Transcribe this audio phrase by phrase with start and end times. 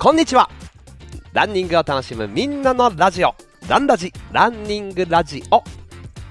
[0.00, 0.48] こんにちは。
[1.32, 3.34] ランニングを楽しむみんなのラジオ。
[3.68, 4.12] ランラジ。
[4.30, 5.64] ランニングラジオ。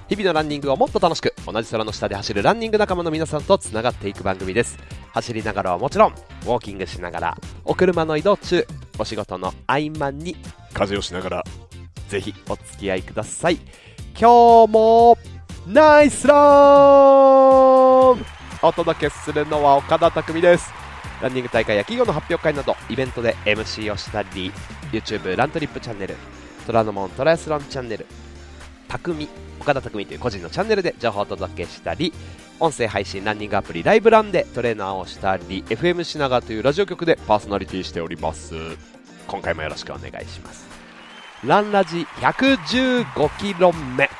[0.08, 4.78] 日々のランニングをもっと楽しく同じ空の下で走るランニング仲間の皆さんとつながっていく番組です。
[5.12, 7.36] 走りながらはもちろんウォーキングしながら
[7.66, 8.66] お車の移動中
[8.98, 10.34] お仕事の合間に
[10.72, 11.44] 家事をしながら
[12.08, 13.58] ぜひお付き合いください。
[14.18, 15.18] 今日も
[15.66, 16.38] ナイスラン！
[18.62, 20.72] お届けするのは岡田匠です
[21.22, 24.52] ランニング大会や企業の発表会などイベントで MC をしたり
[24.92, 26.16] YouTube ラントリップチャンネル
[26.66, 28.06] 虎ノ門トライアスロンチャンネル
[28.88, 29.28] 匠
[29.60, 32.12] 岡田匠という個人のチャンネルで情報をお届けしたり
[32.60, 38.54] 音声配信ランニングアプリライブランでトレーナーをしたり FM 品川というラジオ局でパーソナリティしております。
[39.26, 40.66] 今回もよろしくお願いします。
[41.44, 44.10] ランラジ115キロ目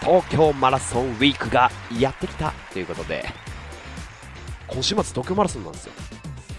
[0.00, 3.24] 東京マラソンウィークがやってきたということで
[4.66, 5.92] 今週末東京マラソンなんですよ。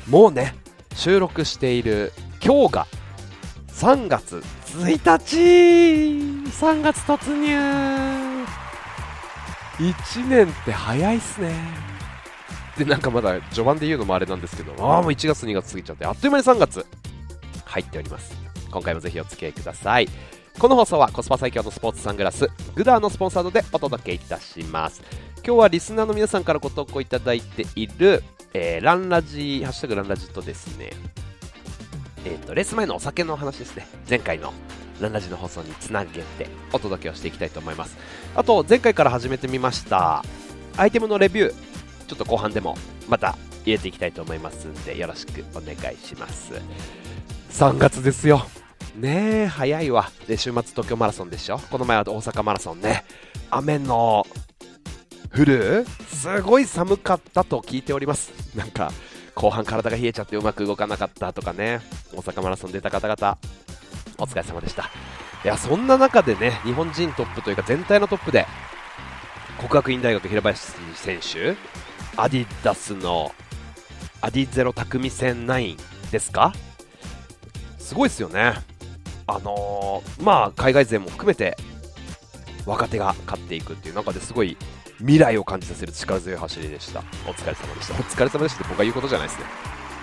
[0.10, 0.56] もうね
[0.96, 2.12] 収録している
[2.44, 2.88] 今日が
[3.70, 5.36] 3月1日。
[6.50, 8.46] 3月突入。
[9.78, 11.54] 1年って早いっすね。
[12.78, 14.74] でなんかまだ序盤で言うのもあれなんですけど。
[14.80, 16.86] ああもう1月2月過ぎちゃってあっという間に3月
[17.66, 18.36] 入っております。
[18.72, 20.10] 今回もぜひお付き合いください。
[20.58, 25.02] この放送はコスパ最強のスポーツサングラスグダーのスポンサードでお届けいたします。
[25.46, 30.92] 今日はリスナーの皆さんからご投稿いただいている、えー、ランラジハッシュタグランラジとですね。
[32.26, 33.88] えーと、レース前のお酒の話ですね。
[34.10, 34.54] 前回の
[35.00, 37.98] ランラジの放送につなげてお届けをしていきたいと思います。
[38.36, 40.24] あと前回から始めてみました
[40.76, 41.54] アイテムのレビュー
[42.08, 42.76] ちょっと後半でも
[43.08, 46.54] また入れていきたいと思いますんでよろしくお願いします。
[47.52, 48.46] 3月ですよ。
[48.96, 50.12] ねえ早いわ。
[50.28, 51.60] で週末東京マラソンでしょ？
[51.60, 53.06] この前は大阪マラソンね。
[53.52, 54.26] 雨の
[55.34, 55.86] 降る？
[56.20, 58.34] すごい寒かったと聞いております。
[58.54, 58.92] なんか
[59.36, 61.80] 後半体が冷えちゃってうまく動かなかったとかね。
[62.14, 63.38] 大阪マラソン出た方々
[64.18, 64.90] お疲れ様でした。
[65.46, 68.46] いやそんな中でね日本人トップというか全体のトップで
[69.60, 70.62] 国学院大学平林
[70.96, 71.56] 選手
[72.18, 73.32] アディダスの
[74.20, 75.78] アディゼロ匠戦9
[76.12, 76.52] ですか？
[77.78, 78.56] すごいですよね。
[79.26, 81.56] あのー、まあ海外勢も含めて
[82.66, 84.58] 若手が勝っていくっていう中ですごい
[85.00, 87.00] 未来を感じさせる力強い走りでした。
[87.28, 87.94] お疲れ様でした。
[87.94, 89.46] お疲れ様でしたって僕が言うことじゃないですね。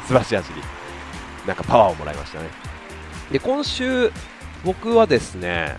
[0.02, 0.62] 素晴らしい走り。
[1.46, 2.48] なんかパワーをもらいましたね。
[3.30, 4.12] で今週
[4.64, 5.76] 僕はですね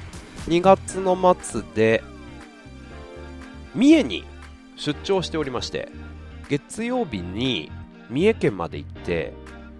[0.47, 2.03] 2月の末で
[3.73, 4.23] 三重に
[4.75, 5.89] 出張しておりまして
[6.49, 7.71] 月曜日に
[8.09, 9.33] 三重県まで行って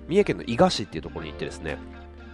[0.07, 1.77] 三重県の伊賀市っていうところに行ってですね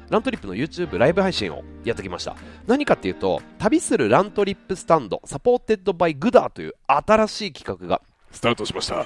[0.09, 2.36] ラントリップの YouTube ライブ配信をやってきました。
[2.68, 9.06] 何かっていうと旅するラントリップスタンド supported by goodr という新しい企画がスタートしました。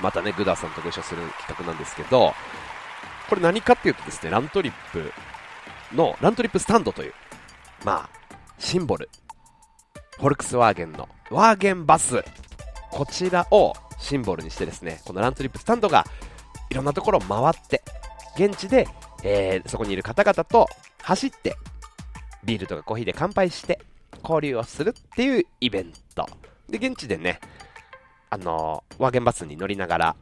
[0.00, 2.32] またね goodr さんとご一緒する企画なんですけど
[3.28, 5.12] これ何かっていうとですねラントリップ
[5.94, 7.12] のラントリップスタンドという
[7.84, 9.08] まあシンボル
[10.16, 12.22] フォルクスワーゲンのワーゲンバス
[12.90, 16.04] こちらをシンボルにしてですねこのラントリップスタンドが
[16.70, 17.82] いろんなところを回って
[18.36, 18.88] 現地で
[19.24, 20.68] えー、そこにいる方々と
[21.02, 21.56] 走って
[22.44, 23.80] ビールとかコーヒーで乾杯して
[24.22, 26.28] 交流をするっていうイベント。
[26.68, 27.40] で現地でね
[28.30, 30.16] あのー、ワーゲンバスに乗りながら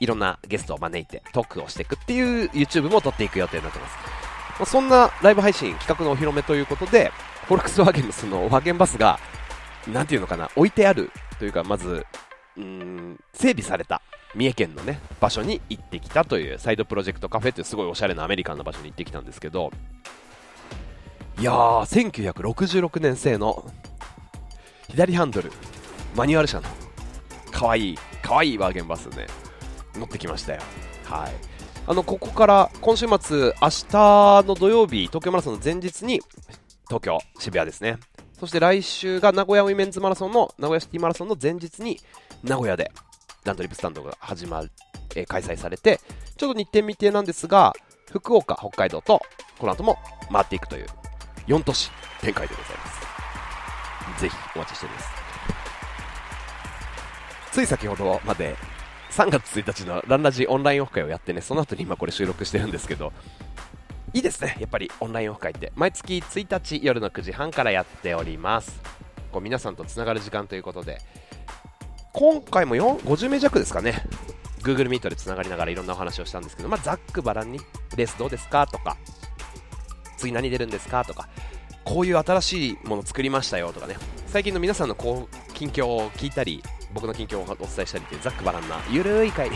[0.00, 3.96] いろんなゲストを招いてトークをしていくっていう YouTube も撮っていく予定になってます、
[4.58, 7.12] まあ、そんなライブ配信企画のお披露目ということで
[7.46, 9.18] フォルクスワーゲンのそのワーゲンバスが
[9.86, 12.06] なんていうのかな置いてあるというかまず
[12.56, 14.02] うん整備された
[14.34, 19.70] 三重県のね場所に行ってきたというサイドプロジェクトカフェというすごいおしゃれなアメリカンな場所に行ってきたんですけど
[21.38, 23.64] いやー1966年製の
[24.88, 25.50] 左ハンドル
[26.14, 26.68] マニュアル車の
[27.50, 29.26] かわいいかわいいワーゲンバスね
[29.94, 30.60] 乗ってきましたよ。
[31.04, 31.32] はい。
[31.86, 36.20] あのここから今週末明日の土曜日東京マラソンの前日に
[36.86, 37.98] 東京渋谷ですね。
[38.38, 41.98] そして来週が名古屋ウィメンズマラソンの名古屋シティマラソンの前日に
[42.42, 42.92] 名古屋で
[43.44, 44.70] ランドリップスタンドが始まる、
[45.16, 46.00] えー、開催されて、
[46.36, 47.74] ちょっと日程未定なんですが、
[48.10, 49.20] 福岡、北海道と、
[49.58, 49.98] この後も
[50.32, 50.86] 回っていくという、
[51.46, 51.90] 4都市
[52.20, 54.22] 展開でございます。
[54.22, 55.08] ぜひお待ちしております。
[57.52, 58.56] つい先ほどまで、
[59.10, 63.12] 3月1日のランラジオンラインオフ会をやってね、その後に今これ収録してるんですけど、
[64.12, 65.72] いいですね、やっぱりオンラインオフ会って。
[65.74, 68.80] 毎月1日夜の9時半からやっております。
[69.32, 71.00] こう皆さんとつながる時間ということで、
[72.12, 74.04] 今回も50名弱ですかね、
[74.62, 77.60] Google Meet でつながりながらいろんなお話をしたんですけど、まあ、ざっくばらんに、
[77.96, 78.66] レースどうですか？
[78.66, 78.96] とか、
[80.16, 81.04] 次何出るんですか？
[81.04, 81.28] とか、
[81.84, 83.96] こういう新しいもの作りましたよとかね、
[84.26, 86.62] 最近の皆さんのこう近況を聞いたり、
[86.92, 89.50] 僕の近況をお伝えしたりというざっくばらんな、ゆるい回、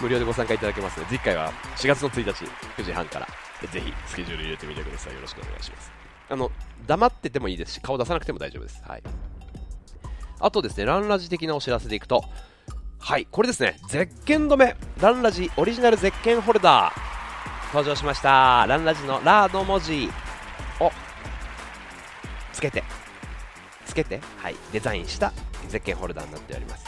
[0.00, 2.44] 無料でご参加いただけますので、次回は4月の1日、
[2.76, 3.26] 9時半から、
[3.70, 5.14] ぜひスケジュール入れてみてください。
[5.14, 5.90] よろしくお願いします。
[6.28, 6.50] あの、
[6.86, 8.82] 黙っててもいいですし、顔出さなくても大丈夫です。
[8.86, 9.02] はい。
[10.42, 12.24] あとですね、ランラジ的なお知らせでいくと、
[12.98, 18.66] はい、これですね、ゼッケン止め、ランラジオリジナルゼッケンホルダー、登場しました。
[18.66, 20.10] ランラジのラーの文字
[20.80, 20.90] を
[22.52, 22.82] つけて、
[23.86, 25.32] つけて、はい、デザインした
[25.68, 26.86] ゼッケンホルダーになっております。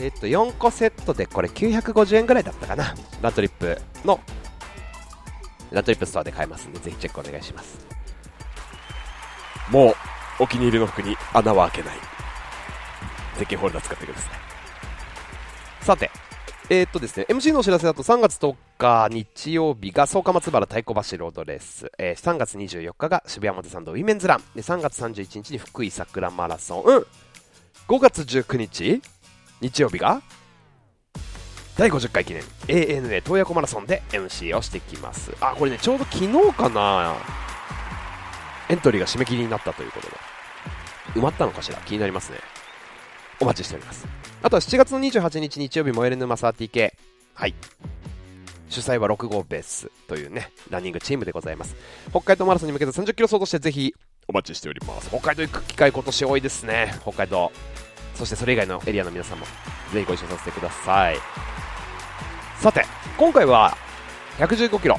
[0.00, 2.94] えっと、4個セットでこれ950円ぐらいだったかな。
[3.22, 4.18] ラントリップの、
[5.70, 7.78] ラントリップストアで買えますんで、ぜひチェックお願いします。
[9.70, 9.94] もう、
[10.40, 12.19] お気に入りの服に穴は開けない。
[13.40, 15.84] ゼッケンホルダー使ってください。
[15.84, 16.10] さて、
[16.68, 27.06] えー、っとですね、MC のお知らせだと3月10日日曜日が草加松原太鼓橋ロードレース、えー、3月24日が渋谷表参道ウィメンズラン、で3月31日に福井桜マラソン、うん、
[27.88, 29.00] 5月19日
[29.62, 30.20] 日曜日が
[31.78, 37.16] 第50回記念 ANA 洞爺湖マラソンで MC をしてきますあこれねちょうど昨日かな
[38.68, 40.14] エントリーが締め切りになったということで
[41.14, 42.38] 埋まったのかしら気になりますね
[43.40, 44.06] お待ちしております。
[44.42, 46.92] あとは7月の28日日曜日燃える沼 30K
[47.34, 47.54] はい。
[48.68, 51.74] 主催は6号ベースというねランニングチームでございます。
[52.10, 53.94] 北海道マラソンに向けて30キロ走としてぜひ
[54.28, 55.08] お待ちしております。
[55.08, 56.94] 北海道行く機会今年多いですね。
[57.02, 57.50] 北海道。
[58.14, 59.46] そしてそれ以外のエリアの皆さんも
[59.92, 61.16] ぜひご一緒させてください。
[62.60, 62.84] さて
[63.16, 63.76] 今回は
[64.38, 64.98] 115キロ。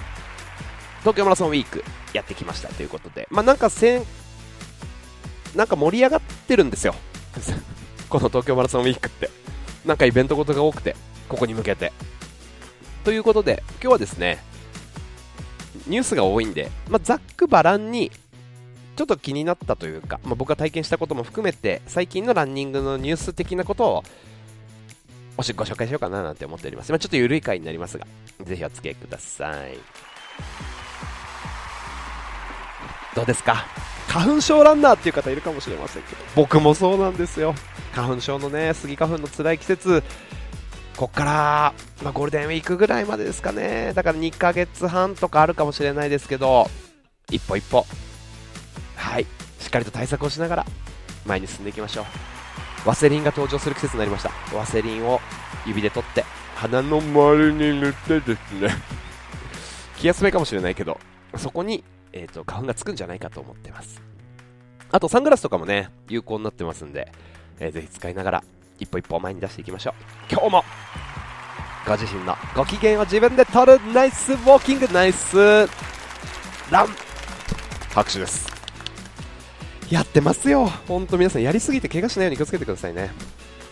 [1.01, 1.83] 東京マラソンウィーク
[2.13, 4.03] やってきましたということでまあなんかせ
[5.55, 6.93] なんか盛り上がってるんですよ
[8.11, 9.29] この東京マラソンウィークって
[9.85, 10.95] なんかイベントごとが多くて
[11.29, 11.91] ここに向けて
[13.03, 14.37] ということで今日はですね
[15.87, 18.11] ニュースが多いんで、まあ、ざっくばらんに
[18.97, 24.03] ちょっと気になったというか、まあ、僕が体験したことも含めて最近のランニングのニュース的なことを
[25.37, 26.91] ご紹介しようかななんて思っております。
[26.91, 28.05] まあ、ちょっと緩い回になりますが、
[28.43, 29.77] ぜひお付き合いください。
[33.15, 33.65] どうですか？
[34.11, 37.55] 花粉症ランナーっていう方いるかもしれませんけど、僕もそうなんですよ。
[37.93, 40.03] 花粉症のね、スギ花粉の辛い季節、
[40.97, 41.73] こっから、
[42.03, 43.93] まあ、ゴールデンウィークぐらいまでですかね。
[43.95, 46.69] だから2ヶ月半とかあるかもしれないですけど、
[47.29, 47.85] 一歩一歩。
[48.97, 49.25] はい。
[49.59, 50.65] しっかりと対策をしながら
[51.25, 52.05] 前に進んでいきましょう。
[52.89, 54.31] ワセリンが登場する季節になりました。
[54.53, 55.21] ワセリンを
[55.65, 56.25] 指で取って
[56.55, 58.69] 鼻の周りに塗ってですね。
[59.97, 60.99] 気休めかもしれないけど
[61.37, 64.01] そこに、えーと、花粉がつくんじゃないかと思ってます。
[64.91, 67.11] あとサングラスとかもね有効になってますんで、
[67.59, 68.43] えー、ぜひ使いながら
[68.79, 69.93] 一歩一歩前に出していきましょう。
[70.29, 70.63] 今日も
[71.87, 73.79] ご自身のご機嫌を自分で取る。
[73.93, 75.37] ナイスウォーキングナイス
[76.69, 76.87] ラン。
[77.93, 78.49] 拍手です。
[79.89, 83.11] やってますよ、本当皆さんやりすぎて怪我しないように気をつけてくださいね。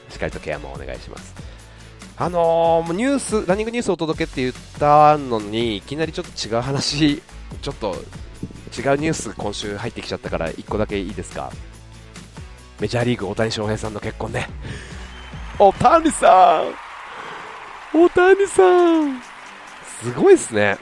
[0.09, 1.33] しっかりとケアもお願いします。
[2.17, 7.21] あのー、ニュース、ランニングニュースをお届けって言ったのに、いきなりちょっと違う話、
[7.61, 7.95] ちょっと
[8.77, 11.51] 違うニュース今週入ってきちゃったから1個だけいいですか？
[12.79, 14.47] メジャーリーグ大谷翔平さんの結婚ね。
[15.59, 16.73] 大谷さん
[17.97, 19.21] 大谷さん
[20.01, 20.77] すごいですね。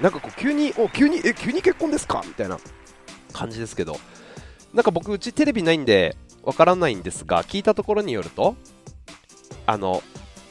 [0.00, 2.22] なんかこう急に、お、急に、え、急に結婚ですか？
[2.24, 2.58] みたいな
[3.32, 3.98] 感じですけど、
[4.72, 8.54] なんか僕、うちテレビないんでわからないんですが、聞いたところによると、
[9.66, 10.02] あの、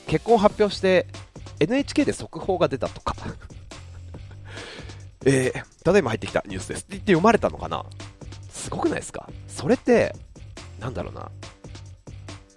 [0.07, 1.07] 結婚を発表して
[1.59, 3.15] NHK で速報が出たとか
[5.25, 6.79] えー、ただいま入ってきたニュースです。
[6.79, 7.85] って言って読まれたのかな？
[8.51, 9.29] すごくないですか？
[9.47, 10.15] それって、
[10.79, 11.29] なんだろうな、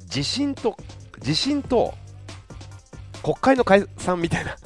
[0.07, 0.77] 地震と、
[1.21, 1.95] 地震と
[3.23, 4.57] 国会の解散みたいな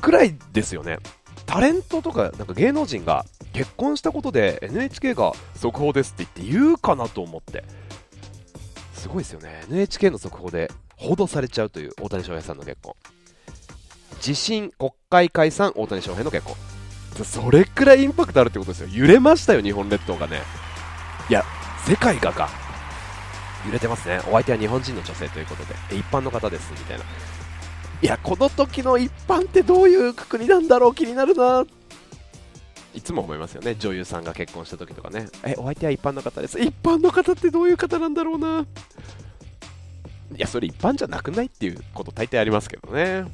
[0.00, 0.98] くらいですよね。
[1.46, 7.64] タレントとか、なんか芸能人が結婚したことで NHK が速報ですって言って言うかなと思って。
[8.94, 9.62] すごいですよね。
[9.70, 12.94] NHK の速報で報道されちゃうという大谷翔平さんの結婚。
[14.24, 16.56] 地震国会解散大谷翔平の結婚
[17.26, 18.88] それくらいインパクトあるってことですよ。
[18.90, 20.40] 揺れましたよ日本列島がね。
[21.28, 21.44] いや
[21.86, 22.48] 世界がか。
[23.66, 24.20] 揺れてますね。
[24.20, 25.74] お相手は日本人の女性ということで。
[25.98, 27.04] 一般の方ですみたいな。
[27.04, 31.66] いやこの時の一般ってどういうくくりなんだろう気になるな。
[32.94, 33.76] いつも思いますよね。
[33.78, 35.26] 女優さんが結婚した時とかね。
[35.44, 36.58] えお相手は一般の方です。
[36.58, 38.64] 一般の方ってどういう方なんだろうな。
[40.34, 43.24] いやそれ一般じゃなくないっていうこと大抵ありますけどね、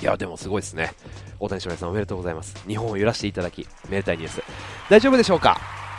[0.00, 0.92] いやでもすごいですね。
[1.40, 2.54] 大谷翔平さんおめでとうございます。
[2.66, 4.42] 日本を揺らしていただきめでたいニュース。
[4.90, 5.58] 大丈夫でしょうか？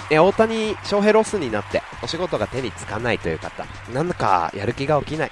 [0.09, 5.31] え大谷翔平ロスになってお仕事が手につかないという方なんだかやる気が起きない。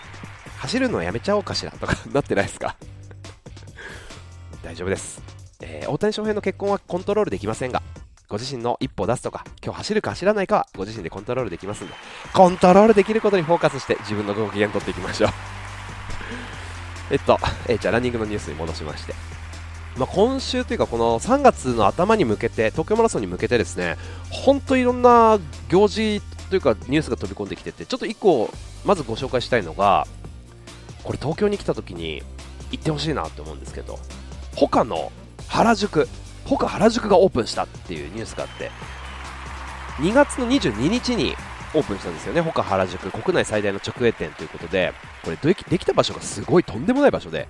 [0.57, 1.71] 走るのやめちゃおうかしら？
[1.71, 2.75] とかなってないですか？
[4.63, 5.21] 大丈夫です。
[5.61, 7.81] えー、大谷翔平の結婚はコントロールできませんが、
[8.27, 11.93] ご自身の一歩を出すとか、今日走るか走らないかはご自身でコントロールできますんで、
[12.33, 15.29] コントロールできることにフォーカスして自分のご機嫌取っていきましょう。
[17.11, 19.13] えっと、えじゃあランニングのニュースに戻しまして。
[19.97, 23.95] まあ、今週というかこの3月の頭に向けて東京マラソンに向けてですね
[24.29, 28.51] 本当いろんな行事というかニュースが飛び込んできててちょっと1個
[28.83, 30.05] まずご紹介したいのが
[31.03, 32.23] これ東京に来た時に
[32.71, 33.97] 行ってほしいなと思うんですけど
[34.55, 35.13] 他の
[35.47, 36.09] 原宿
[36.45, 38.71] 他原宿がオープンしたっていうニュースがあって
[39.97, 41.35] 2月の22日に
[41.73, 44.93] オープンしたんですよね他原宿国内最大の直営店ということで
[45.25, 47.47] これできできた場所がすごいとんでもない場所で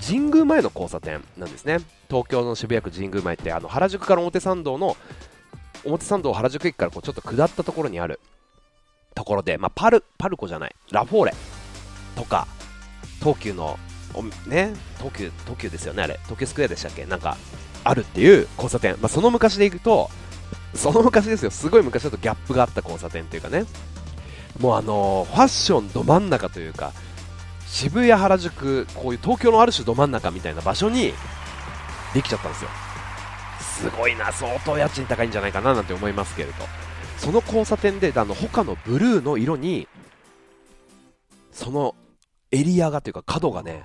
[0.00, 1.80] 神宮前の交差点なんですね。
[2.08, 4.96] 東京の渋谷区神宮前ってあの原宿から表参道の
[5.84, 8.20] 表参道原宿駅からこうちょっと下ったところにある
[9.14, 11.34] ところで、まあ、パルパルコじゃないラフォーレ
[12.14, 12.46] とか
[13.18, 13.78] 東急の
[14.46, 16.20] ね東急東急ですよねあれ。
[16.22, 17.04] 東急スクエアでしたっけ？
[17.04, 17.36] なんか
[17.82, 20.08] あるっていう交差点、まあ、その昔でいくと
[20.74, 21.50] その昔ですよ。
[21.50, 23.64] すごい昔だとギャップがあった交差点っていうかね。
[24.60, 26.92] もうあのー、ファッションど真ん中というか
[27.70, 31.12] 渋谷、原宿、こういう東京のある種ど真ん中みたいな場所に
[32.14, 32.70] できちゃったんですよ。
[33.60, 36.54] すごいな、相当家賃高いんじゃないかななんて思いますけれど、
[37.18, 39.86] その交差点で、あの他のブルーの色に、
[41.52, 41.94] その
[42.50, 43.84] エリアがというか角がね、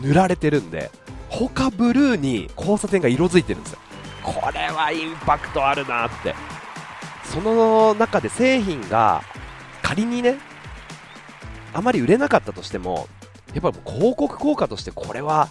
[0.00, 0.90] 塗られてるんで、
[1.28, 3.78] 他ブルーに交差点が色づいてるんですよ。
[4.22, 6.34] これはインパクトあるなって。
[7.24, 9.22] その中で製品が
[9.82, 10.38] 仮にね、
[11.72, 13.08] あまり売れなかったとしても、
[13.54, 15.48] やっぱり広告効果としてこれは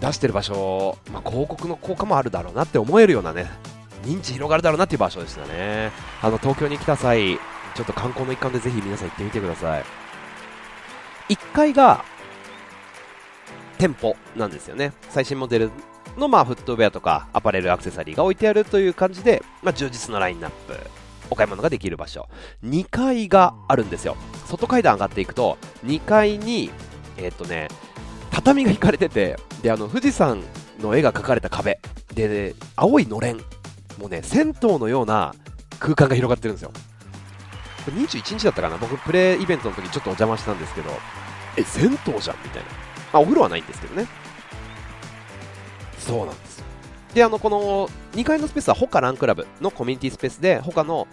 [0.00, 3.50] 出してる場所、まあ、広告の効果もあるだろうなって思えるようなね、
[4.04, 5.90] 認知広がるだろうなっていう場所でしたね。
[6.22, 7.38] あの、東京に来た際、
[7.74, 9.84] ちょっと観光の一環でぜひ皆さん行ってみてください。
[11.30, 12.04] 1階が
[13.78, 14.92] 店舗なんですよね。
[15.08, 15.70] 最新モデル
[16.16, 20.76] のまあフットウェアとかアパレルアクセサリーが置いてあるという感じで、まあ、充実のラインナップ
[21.34, 22.28] お買い物ができる場所。
[22.64, 24.16] 2階があるんですよ。
[24.46, 26.70] 外階段上がっていくと2階に
[27.16, 27.68] えー、っとね
[28.30, 30.42] 畳が引かれててであの富士山
[30.80, 31.80] の絵が描かれた壁。
[32.14, 33.38] で、ね、青いのれん。
[33.98, 35.34] もうね銭湯のような
[35.80, 36.70] 空間が広がってるんですよ。
[37.86, 38.78] 21日だったかな。
[38.78, 40.90] 僕プレイイベントの時ちょっとお邪魔したんですけど
[41.56, 42.68] え銭湯じゃんみたいな、
[43.12, 44.06] まあ、お風呂はないんですけどね。
[45.98, 46.64] そうなんですよ。
[47.14, 51.06] で、あの、この2階のスペースは、ホカランクラブのコミュニティスペースで、他の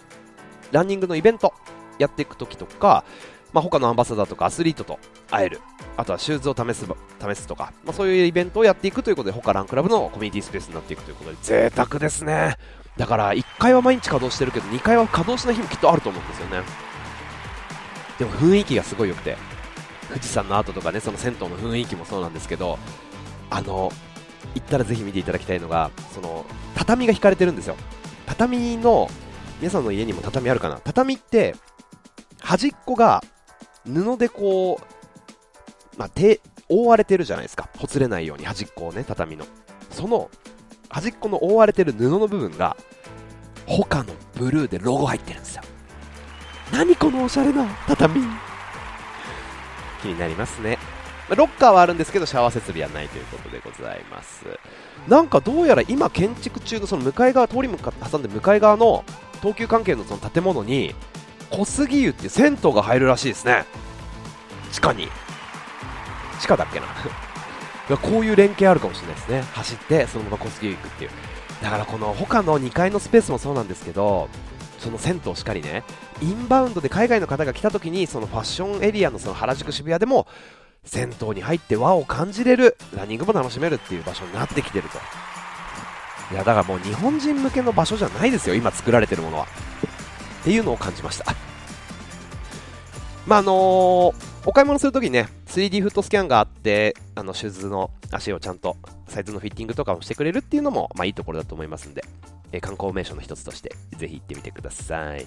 [0.72, 1.54] ランニングのイベント
[1.98, 3.04] やっていくときとか、
[3.52, 4.98] まあ、他のアンバサダーとかアスリートと
[5.30, 5.60] 会える、
[5.96, 12.56] あとはシューズを試す試すとか、まあ、そういうイベントをやっていくということで、ホカランクラブのコミュニティスペースになっていくということで、贅沢ですね。
[12.96, 16.62] だから1階は毎日稼働してるけど、2階は稼働しない日もきっとあると思うんですよね。
[18.18, 19.36] でも雰囲気がすごい良くて、
[20.08, 22.78] 富士山の後とかね、その銭湯の雰囲気もそうなんですけど、
[23.50, 23.92] あの、
[24.54, 27.76] 行ったらぜひ見ていただきたいのがその畳が引かれてるんですよ
[28.26, 29.08] 畳の
[29.62, 30.80] 皆さんの家にも畳あるかな？
[30.82, 31.54] 畳って
[32.40, 33.22] 端っこが
[33.86, 37.68] 布でこう、まあ、手覆われてるじゃないですか。
[37.78, 39.46] ほつれないように端っこをね畳の。
[39.88, 40.28] その
[40.88, 42.76] 端っこの覆われてる布の部分が
[43.64, 45.62] 他のブルーでロゴ入ってるんですよ。
[46.72, 48.20] 何このおしゃれな畳。
[50.02, 50.76] 気になりますね。
[51.36, 54.44] ロッカーはあるんですけどシャワー設備はないということでございます。
[55.06, 59.04] なんかどうやら今建築中のその向かい側通り向か挟んで向かい側の
[59.42, 60.94] 東急関係のその建物に
[61.50, 63.64] 小杉湯っていう銭湯が入るらしいですね。
[64.70, 65.08] 地下に。
[66.40, 66.86] 地下だっけな。
[67.98, 69.42] こういう連携あるかもしれないですね。
[69.52, 71.10] 走ってそのまま小杉湯行くっていう。
[71.62, 74.28] だからこの他の2階のスペースもそうなんですけど
[74.78, 75.84] その銭湯しかりね
[76.20, 80.26] インバウンドで海外の方が来た時にそのファッションエリアのその原宿渋谷でも
[80.84, 84.98] 銭湯に入って和を感じれるランニングも楽しめるっていう場所になってきてると。
[86.32, 89.46] いやだからもう日本人向けの場所じゃないですよ今作られてるものは
[90.40, 91.26] っていうのを感じました
[93.26, 94.14] まああのー、
[94.46, 102.02] お買い物するときにね 3D フットスキャンがあってあのシューズの足をちゃんとサイズのフィッティングとかもしてくれるっていうのも、まあ、いいところだと思いますんで、
[102.50, 105.26] えー、観光名所の一つとしてぜひ行ってみてください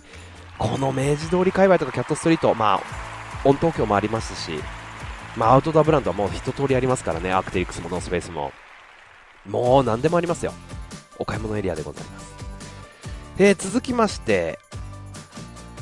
[0.58, 4.60] この明治通り界隈とかキャットストリートまあ温東京もありますし
[5.38, 8.52] まあ、アウトドアブランドはもう一通りありますからね、アークテリクスもノースペースも。
[9.46, 10.54] もう何でもありますよ。
[11.20, 12.36] お買い物エリアでございます。
[13.38, 14.60] で、続きまして、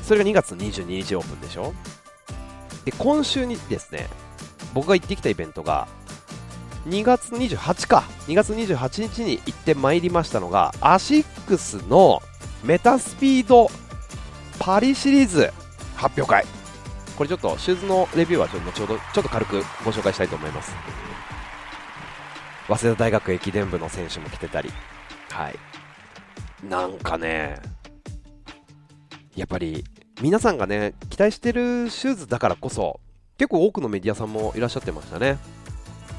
[0.03, 1.73] それが2月22日オープンでしょ？
[2.85, 4.07] で、今週にですね、
[4.73, 5.87] 僕が行ってきたイベントが、
[6.87, 12.21] 2月28か、2月28日に行ってまいりましたのが、アシックスの
[12.63, 13.69] メタスピード
[14.59, 15.51] パリシリーズ
[15.95, 16.45] 発表会。
[17.15, 20.73] これちょっとシューズのレビューはちょっと後ほどちょっと軽くご紹介したいと思います
[22.67, 24.71] 早稲田大学駅伝部の選手も来てたり
[25.33, 25.55] はい
[26.67, 27.59] なんかね
[29.35, 29.83] やっぱり
[30.21, 32.99] 皆さんがね期待してるシューズだからこそ
[33.37, 35.37] 結構多くのメディアさんもいらっしゃってましたね。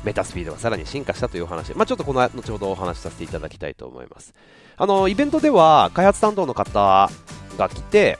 [0.02, 4.34] メタスピードがさらに進化したというお話、まあ、ちょっとこの後ほどお話しさせていただきたいと思います。
[4.76, 7.08] あのイベントでは開発担当の方
[7.56, 8.18] が来て、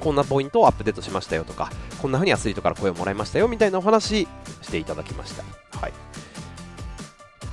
[0.00, 1.70] こんなポイントをアップデートしましたよとか、
[2.02, 4.26] こんな風にアスリートから声をもらいましたよみたいなお話
[4.62, 5.44] していただきました。
[5.78, 5.92] はい。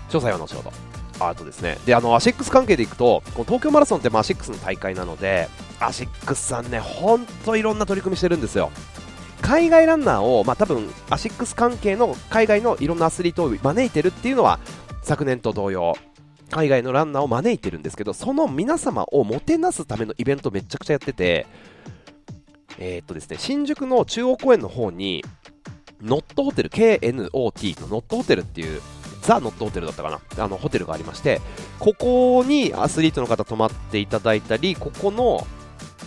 [0.09, 0.92] 詳細は後ほど。
[1.19, 5.47] あとですね、で、あの、アシックス関係でいくと、この東京マラソンってまアシックスの大会なので、
[5.79, 8.71] アシックスさんね、ほんといろんな取り組みしてるんですよ。
[9.43, 14.57] 海外ランナーを、まあ、多分アシックス関係の海外のいろんなアスリートを招いてるっていうのは
[15.01, 15.95] 昨年と同様
[16.49, 21.45] 海外のランナーを招いてるんですけどその皆様をもてなすためのイベントめちゃくちゃやってて
[22.77, 25.25] えー、っとですね新宿の中央公園の方に
[26.01, 28.81] ノットホテル KNOT のノットホテルっていう
[29.23, 30.43] ザ・ノットホテルだったかな。
[30.43, 31.41] あのホテルがありまして
[31.79, 35.47] ここにアスリートの方泊まっていただいたりここの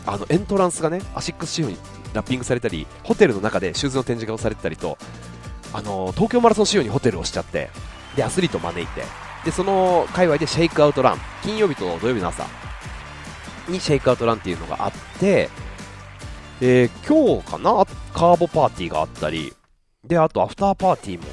[0.06, 1.76] あのエントランスがねアシックス仕様に
[2.14, 4.98] ラッピングされたりホテルの中でシューズの展示がされてたりと
[5.72, 7.70] あの東京マラソン仕様にホテルをしちゃって
[8.14, 9.02] でアスリートを招いて
[9.44, 12.46] でその界隈で shakeout run 金曜日と土曜日の朝
[13.68, 15.48] に shakeout run っていうのがあって、
[16.60, 17.84] えー、今日かな？
[18.12, 19.54] カーボパーティーがあったり
[20.04, 21.24] であとアフターパーティーも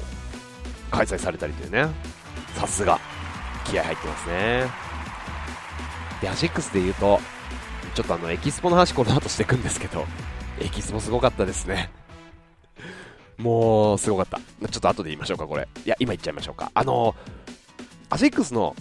[0.94, 1.86] 開催されたりというね
[2.54, 2.98] さすが
[3.64, 4.64] 気合入ってますね
[6.20, 7.20] でアシックスで言うと
[7.94, 10.06] ちょっとあのエキスポの話この後していくんですけど
[10.60, 11.90] エキスポすごかったですね。
[13.38, 14.38] もう、すごかった。
[14.68, 15.68] ちょっと後で言いましょうか、これ。
[15.84, 16.70] いや、今言っちゃいましょうか。
[16.74, 17.14] あの
[18.10, 18.76] アシックスの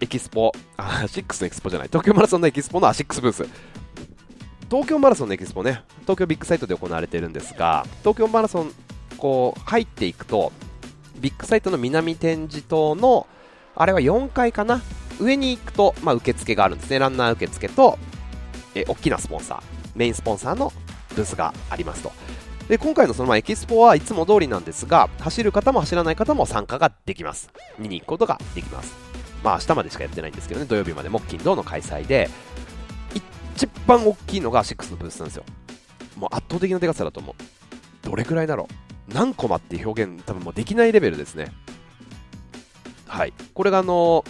[0.00, 3.46] エキスポ、アシックスのエキスポじゃない、東京マラソンのエキスポのアシックスブース。
[4.70, 8.72] 東京マラソンのエキスポね、東京ビッグサイトで行われているんですが、東京マラソン、
[9.18, 10.52] こう、入っていくと、
[11.16, 13.26] ビッグサイトの南展示棟の、
[13.74, 14.82] あれは4階かな？
[15.20, 16.98] 上に行くと、まあ、受付があるんですね。
[16.98, 17.98] ランナー受付と、
[18.74, 19.62] え、大きなスポンサー、
[19.94, 20.72] メインスポンサーの
[21.14, 22.12] ブースがありますと。
[22.68, 27.50] で今回のそのまエキスポはいつも通りなんですが、走る方も走らない方も参加ができます。
[27.78, 28.94] 見に行くことができます。
[29.42, 32.30] まあ明日までしかやってないんですけどね、土曜日まで木金土の開催で、
[33.54, 35.44] 一番大きいのが6のブースなんですよ。
[36.16, 38.08] もう圧倒的なでかさだと思う。
[38.08, 38.93] どれくらいだろう？
[39.08, 41.52] 何コマっていう表現多分もうできないレベルですね。
[43.06, 43.32] はい。
[43.52, 44.24] これがあの、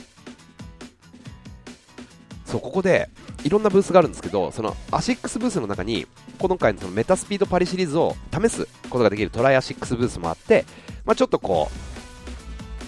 [2.45, 3.09] そう、ここで、
[3.45, 6.07] いろんなブースがあるんですけど、そのアシックスブースの中に、
[6.39, 10.65] 今回のそのメタスピードパリシリーズを試すことができるトライアシックスブースもあって、
[11.05, 11.75] まあ、ちょっとこう、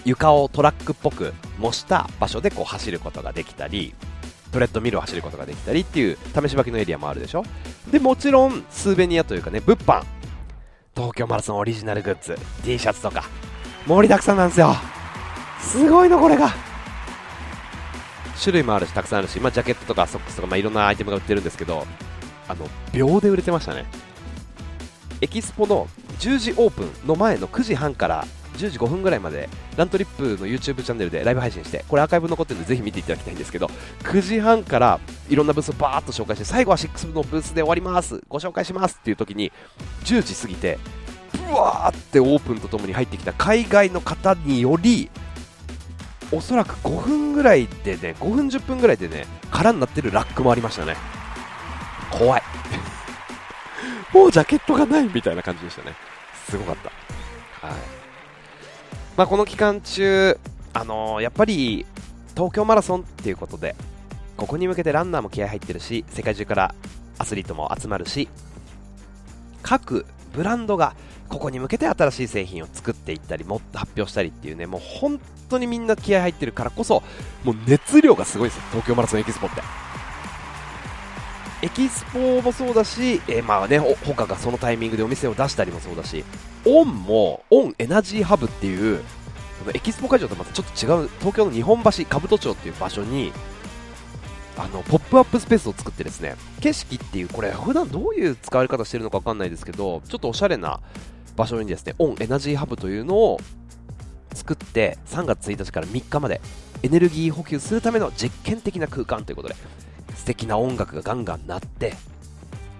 [0.05, 3.93] 床をトラックっぽく模した場所でこう走ることができたり、
[4.51, 7.43] トレッドミルを走ることができたりっていう試し履きのエリアもあるでしょ？
[7.91, 10.03] で、もちろん、スーベニアというかね、物販、
[10.97, 13.23] 東京マラソンオリジナルグッズ、T シャツとか、
[13.85, 14.73] 盛りだくさんなんですよ。
[15.59, 16.49] すごいの、これが。
[18.41, 21.85] 種類もあるし、たくさんあるし、まあ、ジャケットとかソックスとか、まあ、いろんなアイテムが売ってるんですけど、
[22.47, 23.85] あの、秒で売れてましたね。
[25.21, 28.25] エキスポの10時オープンの前の9時半から
[28.57, 33.67] 10時5分ぐらいまでラントリップの YouTube チャンネルでライブ配信してこれアーカイブ残ってるんでぜひ見ていただきたいんですけど
[34.03, 39.51] 9時半からいろんなブースをバーッと紹介して最後は6のブースで終わりますご紹介しますっていう時に
[40.03, 40.79] 10時過ぎて
[41.47, 45.09] ブワーってオープンとともに入ってきた海外の方により
[46.31, 50.95] おそらく5分ぐらいでね、5分10分ぐらいでね、空になってるラックもありましたね。
[52.11, 52.43] 怖い。
[54.13, 55.95] もうジャケットがないみたいな感じでしたね。
[56.49, 56.75] すごかっ
[57.61, 57.67] た。
[57.67, 57.96] はい。
[59.17, 60.39] まあ、この期間中、
[60.73, 61.85] あのー、やっぱり
[62.35, 63.75] 東京マラソンっていうことで、
[64.37, 66.75] ここに向けてランナーも気合入ってるし、世界中から
[67.17, 68.29] アスリートも集まるし、
[69.63, 70.95] 各ブランドが
[71.29, 77.03] ここに向けて新しい製品を作っていったりもっと発表したりっていうねもう本当にみんな気合入ってるからこそ
[77.43, 79.61] もう熱量がすごいですよ東京マラソンエキスポって。
[81.63, 86.23] エキスポもそうだし、えー、まあね他がそのタイミングでお店を出したりもそうだし
[86.67, 89.01] オンもオンエナジーハブっていう
[89.73, 93.31] エキスポ会場とまたちょっと違う東京の日本橋兜町っていう場所に
[94.57, 100.81] あのポップアップスペースを作ってですね景色っていうこれ普段どういう使われ方してるのか分かんないですけどちょっとおしゃれな
[101.37, 103.39] 場所にですね、オンエナジーハブというのを
[104.33, 106.41] 作って3月1日から3日まで
[106.81, 109.55] エネルギー補給するための実験的な空間ということで
[110.15, 111.93] 素敵な音楽がガンガン鳴って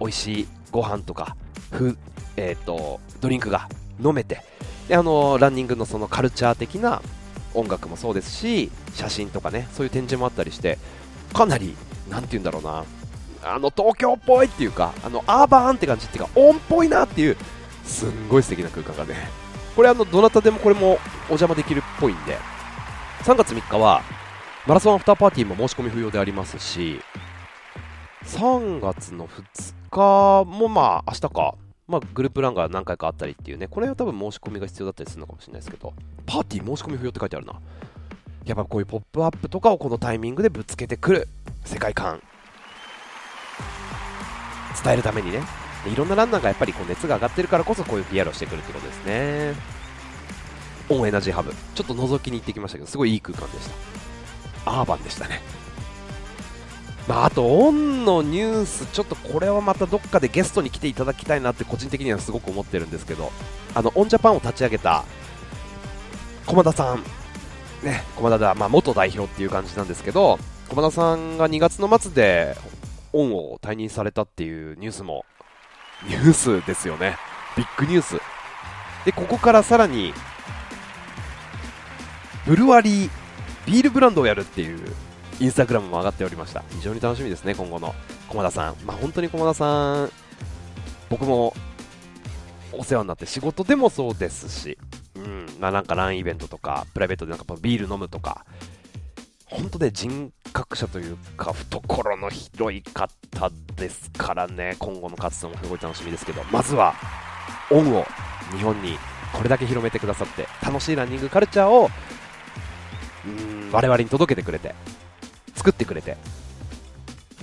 [0.00, 1.36] 美味しいご飯とか
[1.70, 1.96] ふ、
[2.36, 3.68] えーと、ドリンクが
[4.02, 4.42] 飲めて。
[4.88, 7.02] であのランニングのそのカルチャー的な
[7.52, 10.78] 音楽もそうですし写真とかねそういう展示もあったりして
[11.34, 11.76] かなり
[12.08, 12.84] なんて言うんだろうな
[13.42, 17.36] あの東京っぽいっていうかあのアーバーンって感じっていうかオンっぽいなっていう
[17.84, 19.28] すんごい素敵な空間がね。
[19.76, 22.38] これあのどなたでもこれもお邪魔できるっぽいんで。
[23.24, 24.02] 3月3日は
[24.66, 27.00] マラソンアフターパーティーも申し込み不要でありますし
[28.28, 31.54] 3月の2日もまあ明日か
[31.88, 35.94] まあ、グループランが何回かあったりっていうね、これは多分申し込みが必要だったりするのかもしれないですけど、
[36.26, 37.54] パーティー申し込み不要って書いてあるな。
[38.44, 41.28] やっぱこういうポップアップとかをこのタイミングでぶつけてくる
[41.64, 42.22] 世界観、
[44.84, 45.40] 伝えるためにね、
[45.90, 49.54] いろんなランナーがやっぱりこう熱が上がってるからこそこういう PR をしてくるってことですね。
[50.90, 53.70] オンエナジーハブ、ちょっと覗きに行ってきましたけど、すごいいい空間でし
[54.64, 54.70] た。
[54.80, 55.40] アーバンでしたね。
[57.08, 63.32] まあ、あと、オンのニュース、ちょっとこれはまたどっかでゲストに来ていただきたいなって個人的にはすごく思ってるんですけど、
[63.74, 65.04] あの、オンジャパンを立ち上げた
[66.44, 67.02] 駒田さん、
[67.82, 72.56] ね、駒田だ、まあ、元代表っていう感じなんですけど、駒田さんが2月の末で
[73.14, 75.24] オンを退任されたっていうニュースも、
[76.06, 77.16] ニュースですよね。
[77.56, 78.20] ビッグニュース。
[79.06, 80.12] で、ここからさらに、
[82.46, 83.10] ブルワリー、
[83.66, 84.94] ビールブランドをやるっていう
[85.40, 86.64] インスタグラムも上がっておりました。
[86.70, 87.94] 非常に楽しみですね今後の。
[88.28, 90.10] 駒田さん、まあ、本当に駒田さん
[91.08, 91.54] 僕も
[92.72, 94.78] お世話になって仕事でもそうですし、
[95.14, 95.46] うん。
[95.58, 98.44] まあ、なんかランイベントとかプライベートでなんかビール飲むとか。
[99.50, 103.08] 本当で人格者というか懐の広い方
[103.76, 104.76] ですからね。
[104.78, 106.42] 今後の活動もすごい楽しみですけど。
[106.52, 106.94] まずは
[107.70, 108.04] オンを
[108.52, 108.98] 日本に
[109.32, 111.88] これだけ広めてくださって楽しいランニングカルチャーを
[113.26, 114.74] うん我々に届けてくれて。
[115.68, 116.16] 作ってくれて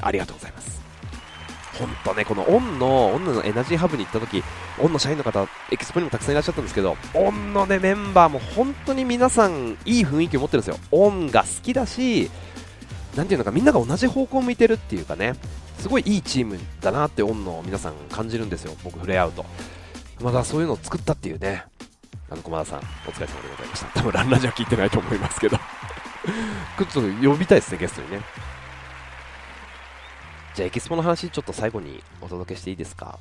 [0.01, 0.75] ありがとうございます
[1.77, 4.41] 本当ね、このオンの、オンのエナジーハブに行った時、
[4.79, 10.79] オンの社員の方、エキスポにもたくさんいらっしゃったんですけど、オンのね、メンバーも本当に皆さん、いい雰囲気を持ってるんですよ。
[10.91, 12.31] オンが好きだし、
[13.17, 15.33] なんていうのか、みんなが同じ方向を向いてるっていうかね、
[15.77, 19.45] すごいいいチームだなってオンの皆さん感じるんですよ、僕触れ合うと。
[20.21, 21.65] まだそういうのを作ったっていうね、
[22.29, 23.99] あの、駒田さん、お疲れ様でございました。
[23.99, 25.59] 多分ランラジは聞いてないと思いますけど
[26.25, 28.21] ちょっと呼びたいですね、ゲストにね。
[30.55, 33.19] じゃあ、エキスポの話、ちょっと最後にお届けしていいですか？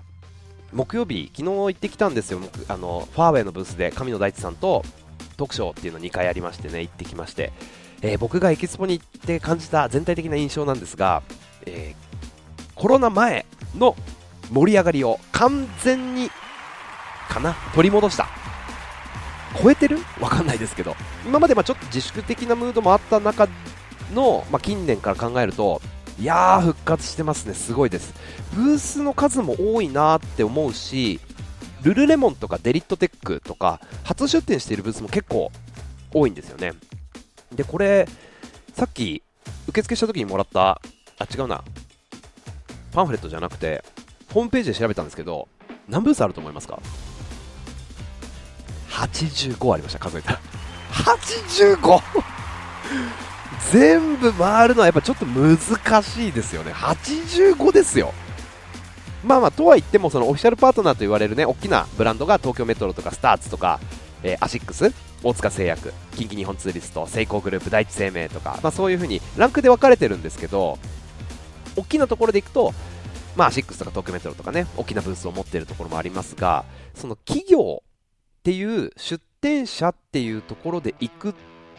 [0.72, 4.84] 木曜日、昨日行ってきたんですよ、あのファーウェイのブースで神野大地さんと
[5.36, 7.52] トークショーっていうの2回ありましてね、行ってきまして、
[8.02, 11.22] えー、僕がエキスポに行って感じた全体的な印象なんですが、
[11.66, 13.94] えー、コロナ前の
[14.50, 16.28] 盛り上がりを完全に
[17.28, 17.54] かな？
[17.74, 18.28] 取り戻した
[19.62, 19.98] 超えてる？
[20.20, 23.48] わかんないですけど、今までまちょっと自粛的なムードもあった中
[24.12, 25.80] の、まあ、近年から考えると、
[26.18, 28.14] いやー、復活してますね、すごいです。
[28.54, 31.20] ブースの数も多いなって思うし、
[31.82, 35.50] ルルレモンとかデリットテックとか、初出店しているブースも結構
[36.12, 36.72] 多いんですよね。
[37.52, 38.08] で、これ、
[38.74, 39.22] さっき
[39.68, 40.80] 受付した時にもらった、
[41.18, 41.62] あ、違うな、
[42.92, 43.84] パンフレットじゃなくて、
[44.32, 45.48] ホームページで調べたんですけど、
[45.88, 46.80] 何ブースあると思いますか？
[48.94, 50.40] 85ありました数えたら。
[50.92, 52.00] 85!
[53.72, 55.58] 全部回るのはやっぱちょっと難
[56.02, 56.72] しいですよね。
[56.72, 58.12] 85ですよ。
[59.24, 63.80] まあまあとは言ってもそのオフィシャルパートナーと言われるね大きなブランドが東京メトロとかスターツとか、
[64.22, 64.92] えー、アシックス？
[65.22, 70.78] 大塚製薬近畿日本ツーリストセイコーグループ第一生命とか、まあ、そういう風にランクで分かれてるんですけど
[71.76, 72.74] 大きなところでいくと
[73.36, 77.82] まあ、アシックスとか東京メトロとかね、大きなブースを持っているところもありますが、その企業
[78.44, 81.34] っていう出店者っていうところで行く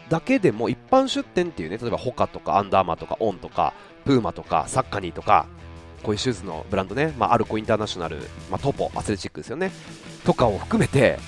[0.08, 3.72] だけでも一般出店っていうね例えばホカとかアンダーアーマーとかオンとか
[4.04, 5.46] プーマとかサッカニーとか
[6.02, 8.16] こういうシューズのブランドね、まあ、アルコインターナショナル、
[8.50, 9.70] まあ、トポアスレチックですよね
[10.24, 11.20] とかを含めて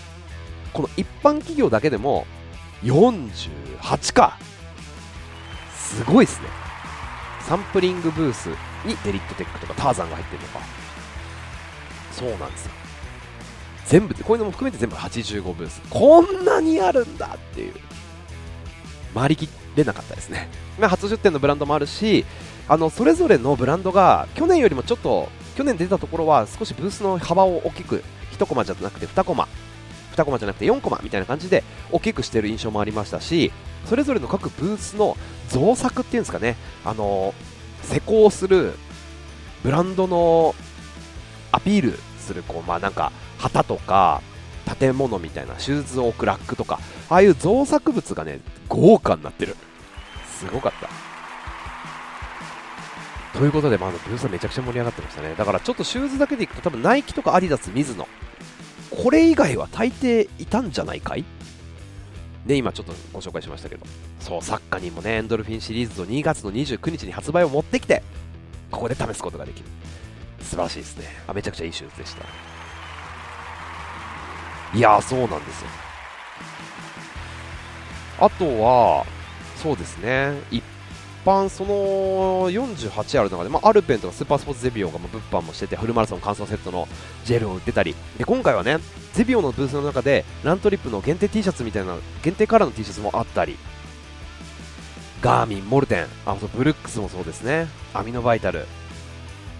[0.73, 2.27] この一般企業だけでも
[2.83, 4.39] 48か。
[5.75, 6.49] すごいですね。
[7.41, 8.49] サンプリングブース
[8.85, 10.61] にデリットテックとかターザンが入ってるのか。
[12.13, 12.73] そうなんですよ。
[13.89, 15.83] 全部こういうのも含めて全部85ブース。
[15.91, 17.75] こんなにあるんだっていう。
[19.15, 20.49] 回りきれなかったですね、
[20.79, 22.25] まあ、初出店のブランドもあるし
[22.69, 29.49] あのそれぞれのブランドが去年よりもちょっと去年出たところは少しブースの幅を大きく1コマじゃなくて2コマ。
[30.15, 33.53] 2コマじゃなくて4コマみたいな感じで大きくしている印象もありましたし
[33.85, 35.17] それぞれの各ブースの
[35.49, 36.57] 造作っていうんですかね。
[36.85, 37.35] あの
[37.83, 38.75] 施工する
[39.63, 40.55] ブランドの
[41.53, 44.23] アピールするこう、まあ、なんか旗とか
[44.79, 49.57] 建物みたいなシューズを置くラックとかああいう造作物がね豪華になってる。
[50.39, 50.89] すごかった。
[53.39, 55.35] ということで、まあ、あのブースはめちゃくちゃ盛り上がってましたね。
[55.37, 58.09] だからちょっとシューズだけでいくと多分ナイキとかアディダス、ミズノ
[58.91, 61.25] これ以外は大抵いたんじゃないかい？
[62.47, 63.87] で今ちょっとご紹介しましたけど。
[64.21, 68.03] そうサッカーにもねエンドルフィンシリーズを2月の29日に発売を持ってきて
[68.71, 69.67] ここで試すことができる。
[70.41, 71.05] 素晴らしいですね。
[71.27, 72.25] あめちゃくちゃいいシューズでした。
[74.75, 75.69] いやそうなんですよ。
[78.21, 79.07] あとは
[79.57, 80.41] そうですね。
[80.51, 80.63] 一
[81.25, 86.89] 販その48ある中で、まあ、アルペンとかスーパースポーツゼビオが物販もしててフルマラソン完走セットの
[87.25, 87.95] ジェルを売ってたり。
[88.17, 88.79] で今回はね
[89.13, 93.57] ゼビオのブースの中でラントリップの限定 T シャツみたいな限定カラーの T シャツもあったり。
[95.21, 97.67] ガーミン、モルテンあそうブルックスもそうですね。
[97.93, 98.67] アミノバイタル、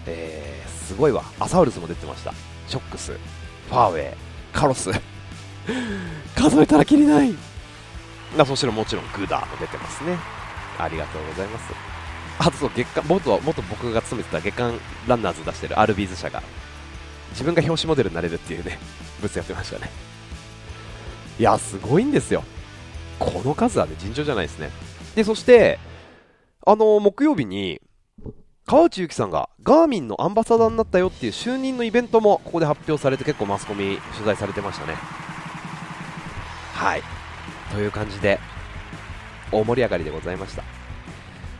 [0.05, 1.23] えー、すごいわ。
[1.39, 2.33] アサウルスも出てました。
[2.67, 3.11] ショックス。
[3.11, 4.28] ファーウェイ。
[4.53, 4.91] カロス。
[6.35, 7.33] 数えたらきりない。
[8.37, 10.17] あそしてもちろんグダーも出てますね。
[10.77, 11.73] ありがとうございます。
[12.39, 16.41] あとそう月間元元僕が勤めてた月間ランナーズ出してるアルビーズ社が
[17.31, 18.79] 自分が表紙モデルになれるっていうね
[19.19, 19.89] ブースやってましたね。
[21.37, 22.43] いやすごいんですよ。
[23.19, 24.69] この数はね尋常じゃないですね。
[25.15, 25.79] でそして
[26.65, 27.81] あの木曜日に
[28.69, 34.93] 川内優輝さんがガーミンのアンバサダーになったよっていう就任のイベントもここで発表されて結構マスコミ取材されてましたね。
[36.75, 37.01] はい。
[37.71, 38.39] という感じで
[39.51, 40.78] 大盛り上がりでございました。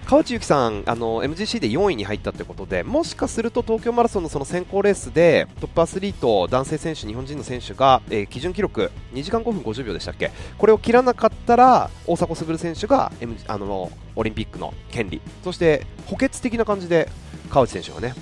[0.10, 10.32] 川内優輝さんあの MGC で4位に入ったということでもしかすると東京マラソンのその選考レースでトップアスリート男性選手日本人の選手が、えー、基準記録2時間5分50秒でしたっけ？
[10.58, 15.22] これを切らなかったら大迫傑選手が、M、あのオリンピックの権利。
[15.44, 17.08] そして補欠的な感じで
[17.52, 18.16] 川内選手がね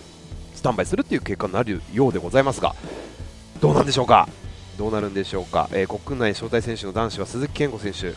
[0.56, 2.76] スタンバイするっていう結果になるようでございますが
[3.62, 4.28] どうなんでしょうか？
[4.78, 8.13] どうなるんでしょうか、えー、国内招待選手の男子は鈴木健吾選手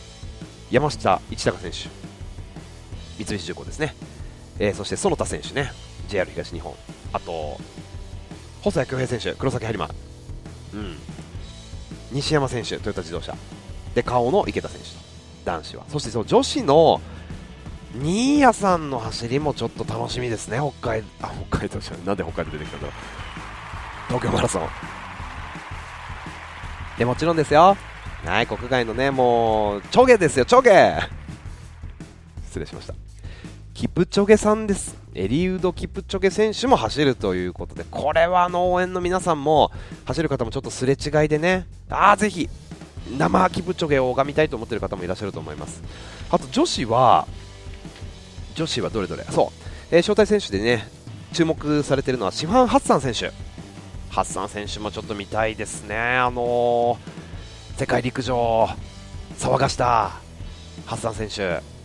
[0.69, 2.00] 山下一貴選手。
[3.25, 3.95] 三菱重工ですね、
[4.59, 5.71] えー、そして園田選手ね。
[6.07, 6.73] JR 東日本。
[7.13, 7.59] あと
[8.61, 9.89] 細谷恭平選手黒崎播磨。
[10.73, 10.97] うん。
[12.11, 13.35] 西山選手トヨタ自動車。
[13.95, 14.95] で顔の池田選手と。
[15.45, 15.85] 男子は。
[15.89, 17.01] そしてその女子の
[17.93, 20.57] 新谷さんの走りもちょっと楽しみですね。
[20.57, 22.95] 北海あ北海道じゃなんで北海道出てきたんだろう。
[24.07, 24.67] 東京マラソン。
[26.97, 27.77] でもちろんですよ。
[28.25, 30.99] はい国外のねもうチョゲですよチョゲ。
[32.45, 33.10] 失礼しました。
[33.81, 34.95] キプチョゲさんです。
[35.15, 39.71] エリウド・キプチョゲ選手も走るということで、これはあの応援の皆さんも、
[40.05, 42.47] 走る方もちょっとすれ違いでね、ああ、ぜひ、
[43.17, 45.81] 生キプチョゲを拝みたいと思っている方もいらっしゃると思います。
[46.29, 47.27] あと女子は、
[48.53, 49.23] 女子はどれどれ？
[49.31, 49.47] そう、
[49.89, 50.87] えー、招待選手でね、
[51.33, 53.31] 注目されているのはシファン・ハッサン選手。
[54.11, 55.97] ハッサン選手もちょっと見たいですね。
[55.97, 58.69] あのー、世界陸上、
[59.39, 60.11] 騒がした
[60.85, 61.80] ハッサン選手。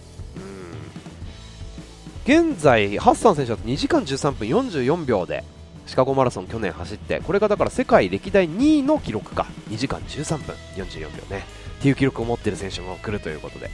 [2.26, 5.44] 現在、ハッサン選手だと2時間13分44秒で
[5.86, 9.46] シカゴマラソン去年走ってこれがだから世界歴代2位の記録か。
[9.70, 11.44] 2時間13分44秒ね。
[11.78, 13.70] っていう記録を持っている選手も来るということで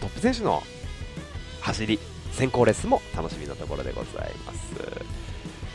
[0.00, 0.62] トップ選手の
[1.60, 1.98] 走り
[2.30, 4.58] 先行レースも楽しみなところでございます。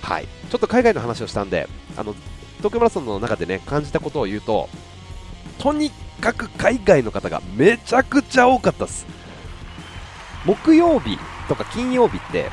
[0.01, 0.27] はい。
[0.49, 2.15] ちょっと海外の話をしたんであの
[2.59, 4.69] 東京マラソンの中でね感じたことを言うと
[5.57, 9.05] とにかく海外の方がめちゃくちゃ多かったです。
[10.45, 12.49] 木曜日とか金曜日って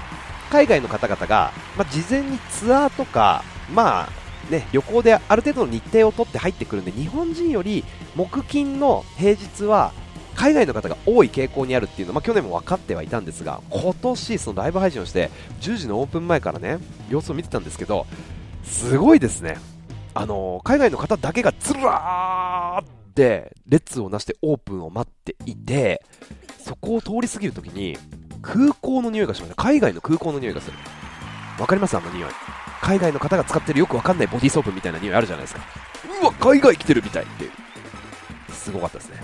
[0.51, 7.85] 海外の方々が、まあ、事前にツアーとか、まあね、旅行である程度の日程を取って入ってくるんで日本人より
[8.17, 9.93] 木金の平日は
[10.35, 18.07] 海外の方が多い傾向にあるっていうのは、まあ、去年も分かってはいたんですが今年、そのライブ配信をして10時のオープン前からね様子を見てたんですけど
[18.65, 19.59] すごいですね、
[20.15, 26.03] あの海外の方だけがずらーって列をなしてオープンを待っていて
[26.59, 27.99] そこを通り過ぎるときに
[28.43, 30.77] 空港の匂いがしました海外の空港の匂いがする。
[31.59, 31.97] わかります？
[31.97, 32.31] あの匂い。
[32.81, 35.61] 海外の方が使ってるよくわかんないボディーソープみたいな匂いあるじゃないですか。
[36.23, 37.51] うわ海外来てるみたいっていう。
[38.53, 39.17] すごかったですね。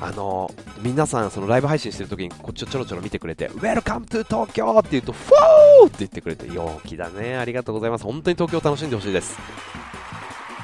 [0.00, 0.50] あの
[0.82, 7.36] 皆さんそのライブ配信してる時にこっちをちょろちょろ見てくれて Welcome to 東京って言うとフォーって言ってくれて陽気だね。
[7.36, 8.04] ありがとうございます。
[8.04, 9.38] 本当に東京を楽しんでほしいです。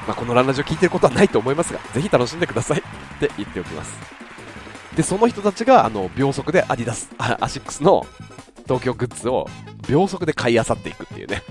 [0.06, 2.82] まあ、このランラジオ聞いてることはないと思いますがぜひ楽しんでくださいっ
[3.20, 3.92] て言っておきます。
[4.98, 8.04] でその人たちがあの秒速でアディダス アシックスの
[8.64, 9.48] 東京グッズを
[9.88, 11.44] 秒速で買い漁っていくっていうね、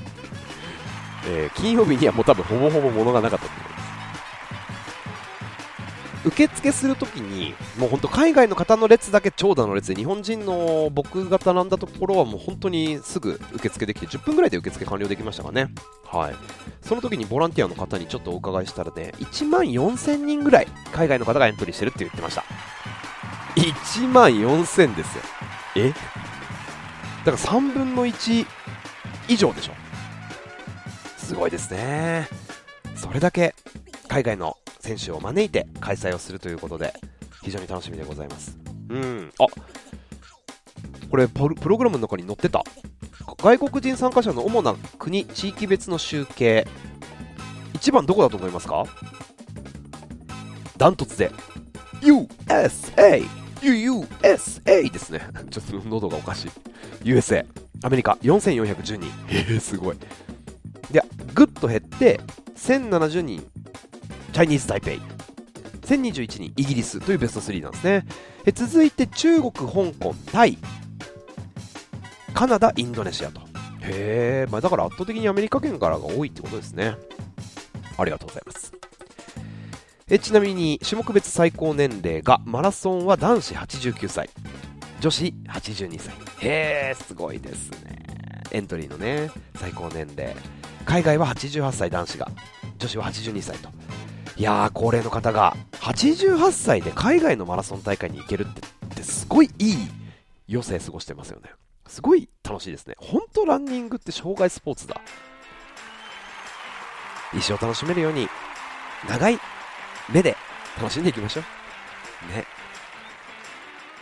[1.26, 3.78] えー、金曜日にはもう多分ほぼほぼ物がなかったと思いま
[6.24, 15.70] す受付するときにもう本当海外の方の列だけ長蛇の列で日本人の僕が並んだところはもう本当にすぐ受付できて10分ぐらいで受付完了できましたかね。
[16.04, 16.36] はい。
[16.82, 22.44] その時にボランティアの方にちょっとお伺いしたらね1万4000人ぐらい海外の方がエントリーしてるって言ってました。
[23.58, 25.24] 1万4000ですよ。
[25.76, 25.90] え？
[27.26, 28.46] だから3分の1
[29.28, 29.74] 以上でしょ。
[31.18, 32.30] すごいですね。
[32.96, 33.56] それだけ
[34.08, 36.94] 海外の選手を招いて開催をするということで、
[37.44, 38.58] 非常に楽しみでございます。
[38.90, 39.32] うん。
[39.40, 39.46] あ
[41.10, 42.64] これプログラムの中に載ってた。
[43.40, 46.66] 外国人参加者の主な国、地域別の集計。
[47.74, 48.86] 1番どこだと思いますか？
[50.78, 51.32] ダントツで
[52.02, 53.28] USA!
[53.62, 55.22] USA ですね。
[55.50, 56.52] ちょっと喉がおかしい。
[57.04, 57.46] USA。
[57.84, 59.06] アメリカ4410人。
[59.28, 59.98] へえ、すごい。
[60.92, 62.20] で、ぐっと減って、
[62.56, 63.46] 1070人、
[64.34, 65.02] チャイニーズ・タイペイ。
[65.82, 68.06] 1021人、イギリスというベスト3なんですね。
[68.46, 69.66] え続いて、中国、香
[70.00, 70.58] 港、タイ、
[72.34, 73.42] カナダ、インドネシアと。
[73.82, 76.96] へえ、まあ、だから圧倒的にアメリカ圏からが多いってことですね。
[77.98, 78.77] ありがとうございます。
[80.10, 84.30] えちなみに種目別最高年齢がマラソンは男子89歳。
[85.02, 86.14] 女子82歳。
[86.40, 88.06] へえすごいですね。
[88.52, 90.34] エントリーのね最高年齢。
[90.86, 92.32] 海外は88歳男子が
[92.80, 93.70] 女子は82歳と。
[94.38, 99.76] いやー高齢の方が88歳で海外のマラソン大会に行けるってってすごいいい
[100.50, 101.50] 余生過ごしてますよね。
[101.86, 102.96] すごい楽しいですね。
[102.98, 105.02] 本当ランニングって障害スポーツだ。
[107.34, 108.30] 一生楽しめるように
[109.10, 109.38] 長い
[110.10, 110.36] 目で
[110.78, 111.44] 楽しんでいきましょう。
[112.36, 112.46] ね。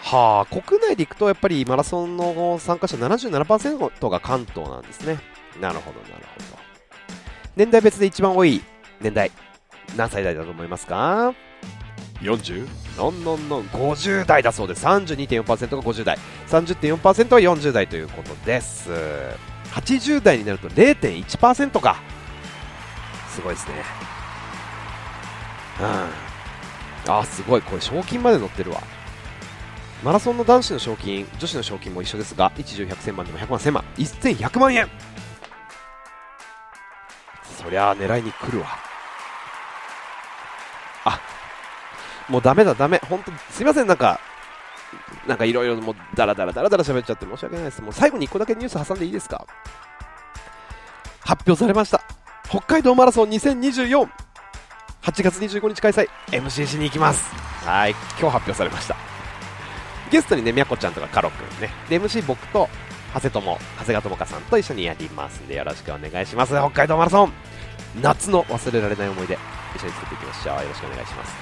[0.02, 5.18] はあ、国内で行くとやっぱりマラソンの参加者77%が関東なんですね。
[5.60, 6.60] なるほど、なるほど。
[7.56, 8.62] 年代別で一番多い
[9.02, 9.32] 年代、
[9.96, 11.34] 何歳代だと思いますか
[12.22, 12.68] ?40?
[12.98, 14.86] のんのんのん、50代だそうです。
[14.86, 18.91] 32.4%が50代、30.4%は40代ということです。
[19.74, 21.98] 80代になると0.1%か。
[23.30, 24.14] すごいですね。
[25.77, 28.81] うん、あすごい、これ賞金まで載ってるわ。
[30.03, 34.89] マラソンの男子の賞金、女子の賞金も一緒ですが、1 10 100 1000万でも100万1000万、1100万円
[37.57, 38.67] そりゃ狙いに来るわ。
[41.05, 41.19] あ、
[42.29, 42.99] もうダメだダメ。
[43.09, 44.19] 本当すいません、なんか、
[45.27, 47.81] なんかいろいろもうダラダラダラダラ喋っちゃって申し訳ないです。
[47.81, 49.45] もう最後に1個だけニュース挟んでいいですか？
[51.21, 52.01] 発表されました。
[52.47, 54.07] 北海道マラソン2024
[55.06, 57.32] 8月25日開催 MCC に行きます。
[57.63, 57.91] はい。
[57.91, 58.96] 今日発表されました。
[60.12, 61.70] ゲストにねみやこちゃんとかカロくんね。
[61.88, 62.68] で MC 僕と
[63.13, 66.54] 長谷友長谷川智香さんと一緒にやりますんでよろしくお願いします。
[66.54, 67.34] 北海道マラソン。
[68.02, 69.38] 夏の忘れられない思い出
[69.76, 70.56] 一緒に作っていきましょう。
[70.63, 71.36] よろしくお願いします。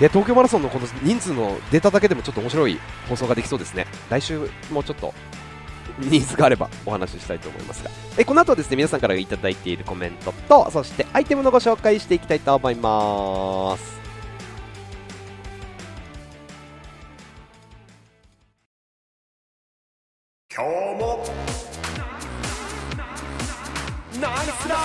[0.00, 3.86] で東京マラソンのこの人数のデータだけでもちょっと面白い放送ができそうですね。
[4.10, 5.14] 来週もちょっと
[5.98, 7.90] ニーズがあればお話ししたいと思いますが。
[8.18, 14.02] えこの後はですね皆さんからいただいているコメントとそしてアイテムのご紹介していきたいと思います。
[20.54, 21.24] 今日も。
[24.20, 24.76] ナイスラ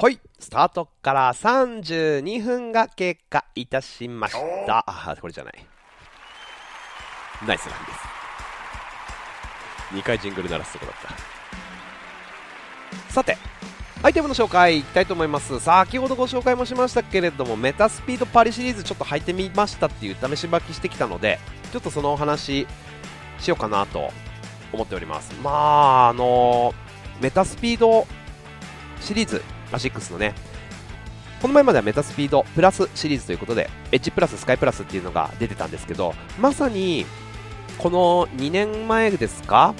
[0.00, 0.20] はい。
[0.38, 4.34] スタートから32分が経過いたしまし
[4.66, 4.84] た。
[4.86, 5.77] あこれじゃない
[7.46, 7.98] ナイスランです。
[9.94, 10.94] 2回ジングル鳴らすとこだっ
[13.06, 13.12] た。
[13.12, 13.36] さて、
[14.02, 15.58] アイテムの紹介いきたいと思います。
[15.60, 21.38] 先ほどご紹介もしましたけれども、メタスピードパリシリーズちょっと履いてみましたっていう試し履きしてきたので、
[21.72, 22.66] ちょっとそのお話
[23.38, 24.10] しようかなと
[24.72, 25.32] 思っております。
[25.42, 26.74] まあ、あの、
[27.20, 28.06] メタスピード
[29.00, 30.34] シリーズ、アシックスのね、
[31.40, 37.06] この前まではメタスピードプラスシリーズということで、エッジプラス、スカイプラスっていうのが出てたんですけど、まさに
[37.78, 39.72] この2年前ですか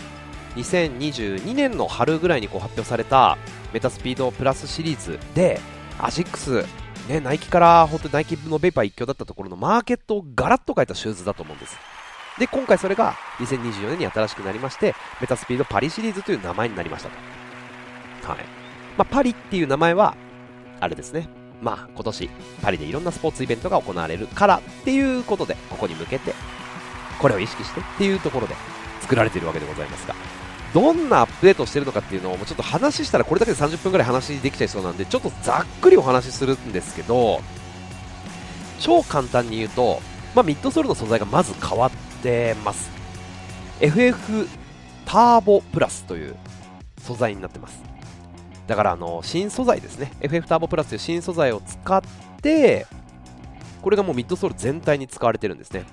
[0.54, 3.36] ？2022年の春ぐらいにこう発表された
[3.72, 5.60] メタスピードプラスシリーズで
[5.98, 6.64] アシックス、
[7.08, 11.76] ね、ナイキから本当にナイキのベイパー一強だったところのマーケットをガラッと変えたシューズだと思うんです。
[12.38, 18.38] で今回それが2024年に新しくなりましてメタスピードパリシリーズという名前になりましたと、はい。
[18.96, 20.16] まあ、パリっていう名前は
[20.78, 21.28] あれですね。
[21.60, 22.30] まあ今年
[22.62, 26.32] パリでいろんなスポーツイベントが行われるからっていうことでここに向けて
[27.18, 28.54] これを意識してっていうところで
[29.00, 30.14] 作られているわけでございますが、
[30.74, 37.40] どんなアップデートをしているのかっていうのをもうちょっと話したらこれだけで30分ぐらい話できちゃいそうなんで、ちょっとざっくりお話しするんですけど、
[38.78, 40.00] 超簡単に言うと、
[40.34, 41.90] まあ、ミッドソールの素材がまず変わっ
[42.22, 42.90] てます。
[43.80, 44.46] FF
[45.04, 46.36] ターボプラスという
[47.00, 47.82] 素材になってます。
[48.66, 50.12] だからあの新素材ですね。
[50.20, 52.02] FF ターボプラスという新素材を使っ
[52.42, 52.86] て、
[53.80, 55.84] これがもうミッドソール全体に使われてるんですね。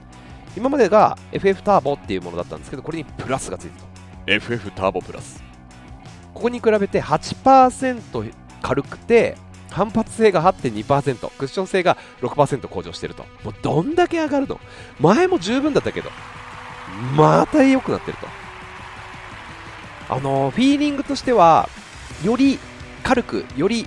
[0.55, 3.85] 今までが FF ターボっていうものだったんですけどこれにプラスがついてる
[4.25, 5.43] と FF ターボプラス
[6.33, 9.37] ここに比べて8%軽くて
[9.69, 13.25] 反発性が8.2%クッション性が6%向上してると。
[13.43, 14.59] もうどんだけ上がるの？
[15.01, 16.09] 前も十分だったけど
[17.15, 18.27] また良くなってると。
[20.07, 21.67] あのフィーリングとしては
[22.23, 22.57] より
[23.03, 23.85] 軽くより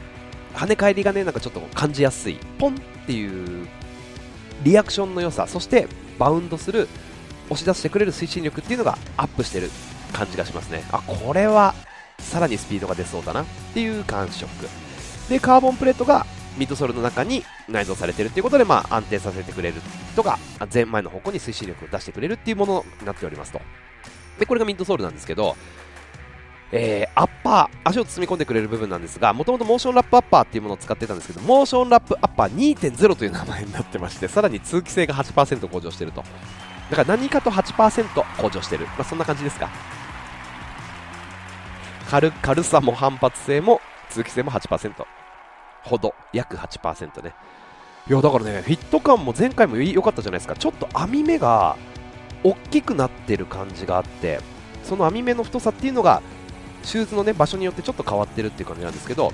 [0.52, 2.38] 跳ね返りがねなんかちょっと感じやすい。
[2.58, 3.66] ポンっていう
[4.62, 5.46] リアクションの良さ。
[5.46, 5.88] そして
[6.18, 6.88] バウンドする
[7.50, 9.70] 押し出してくれる推進力っていうのがアップしてる
[10.12, 10.84] 感じがしますね。
[10.92, 11.74] あこれは
[12.18, 13.44] さらにスピードが出そうだなっ
[13.74, 14.48] ていう感触。
[15.28, 19.80] でカーボンプレートがミッドソールの中に内蔵されてるっていうことで、まあ、安定させてくれる
[20.16, 20.38] とか
[20.72, 23.60] 前前の方向に推進力を出してくれるっていうものになっておりますと。
[24.38, 25.56] でこれがミッドソールなんですけど
[26.70, 36.22] えー、アッパー、足を包み込んでくれる部分なんですが、もともとモーションラップアッパーっていうものを使ってたんですけど、モーションラップアッパー2.0という名前になってまして、さらに通気性が8%向上してると。
[36.90, 38.86] だから何かと8%向上してる。
[38.86, 39.70] まあ、そんな感じですか。
[42.10, 44.92] 軽軽さも反発性も通気性も8%
[45.84, 47.34] ほど、約8%ね。
[48.08, 50.54] いや、だからね、フィット感も前回も良かったじゃないですか。
[50.54, 51.76] ちょっと網目が
[52.42, 54.40] 大きくなってる感じがあって、
[54.82, 56.22] その網目の太さっていうのが
[56.83, 59.33] シューズの、ね、場所によってちょっと変わってるっていう感じなんですけど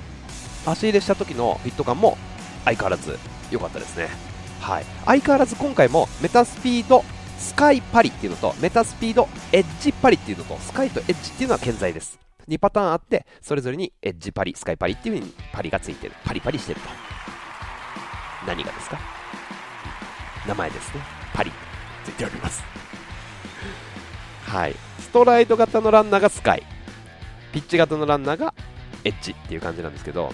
[0.66, 2.16] 足入れした時のフィット感も
[2.64, 3.18] 相変わらず
[3.50, 4.08] 良かったですね、
[4.60, 7.04] はい、相変わらず今回もメタスピード
[7.38, 12.18] スカイパリっていうのとメタスピードエッジパリっていうのとスカイとエッジっていうのは健在です。
[12.48, 16.14] 2パターンあってそれぞれにエッジパリスカイパリっていう風にパリがついてる。
[16.24, 16.88] パリパリしてると。
[18.46, 18.98] 何がですか？
[20.46, 21.00] 名前ですね。
[21.34, 21.50] パリ。
[22.04, 22.62] ついております。
[24.46, 24.76] はい。
[25.00, 26.62] ストライド型のランナーがスカイ。
[27.54, 28.52] ピッチ型のランナーが
[29.04, 30.32] エッジっていう感じなんですけど、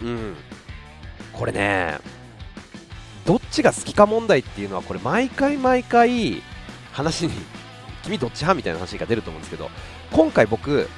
[0.00, 0.36] うん、
[1.32, 1.98] これね、
[3.26, 6.40] どっちが好きか問題っていうのは、これ、毎回毎回、
[6.92, 7.32] 話に、
[8.04, 9.68] 君どっち派みたいな話が出ると思うんですけど、
[10.12, 10.88] 今回僕、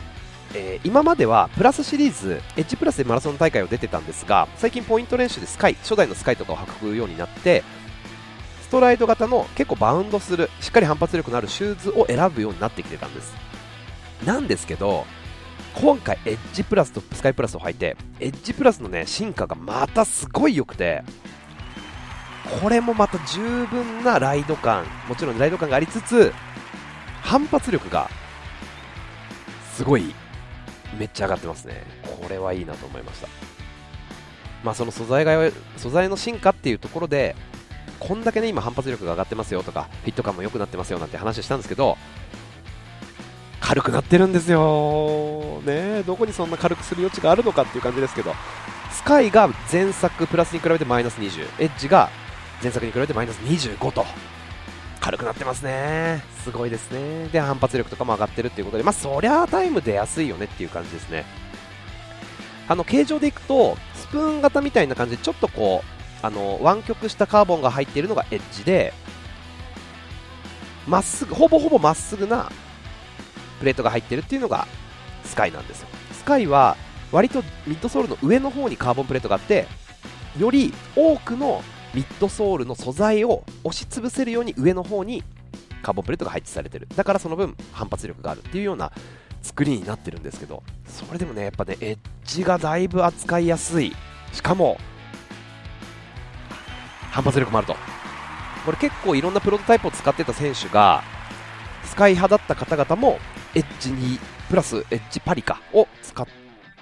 [0.55, 7.65] えー、今まではプラスシリーズ、エッジプラスでマラソン大会を出てたんですが、最近ポイント練習でスカイ、初代のスカイとかを履くようになって、
[8.61, 13.33] ストライド型の結構バウンドする、しっかり反発力のあるシューズを選ぶようになってきてたんです。
[14.27, 15.07] なんですけど、
[15.75, 21.03] 今回エッジプラスとスカイプラスを履いてエッジプラスのね進化がまたすごい良くて
[22.61, 26.33] これもまた十分なライド感もちろんライド感がありつつ
[27.23, 28.11] 反発力が
[29.75, 30.15] すごい
[30.99, 31.83] めっちゃ上がってますね。
[32.03, 33.29] これはいいなと思いました。
[34.65, 37.35] まあその素材が素材の進化っていうところで
[37.99, 41.97] こんだけね今反発力が上がってますよとかフィット感も良くなってますよなんて話したんですけど
[43.61, 48.35] 軽くなってるんですよ、ね、どこにそんな軽くする余地があるのかっていう感じですけど、
[48.91, 52.09] スカイが前作プラスに比べてマイナス20、エッジが
[52.63, 54.05] 前作に比べてマイナス25と、
[55.01, 61.25] 軽くなってますね、すごいですね、で反発力とかも上がってるっていうことで、まあ、そりゃタイム出やすいよねっていう感じですね。
[62.69, 68.93] あの形状でいくとスプーン型みたいな感じでちょっとこうあの湾曲したカーボンが入っているのがエッジで
[70.87, 72.53] まっすぐほぼほぼまっすぐな
[73.61, 74.67] プレートが入ってるっていうのが
[75.25, 75.89] スカイなんですよ。
[76.13, 76.77] スカイは
[77.13, 79.67] 割とミッドソールの上の方にカーボンプレートがあって
[80.39, 81.63] より多くの
[81.95, 85.23] ミッドソールの素材を押し潰せるように上の方に
[85.83, 86.89] カーボンプレートが配置されてる。
[86.97, 88.93] だからその分反発力があるっていうような
[89.43, 93.95] 作りになってるんですけどそれでもねやっぱねエッジがだいぶ扱いやすい。
[94.33, 94.79] しかも
[97.11, 97.75] 反発力もあると。
[98.65, 101.03] これ結構いろんなプロトタイプを使ってた選手が
[101.85, 103.19] スカイ派だった方々も
[103.55, 106.27] エッジにプラスエッジパリカを使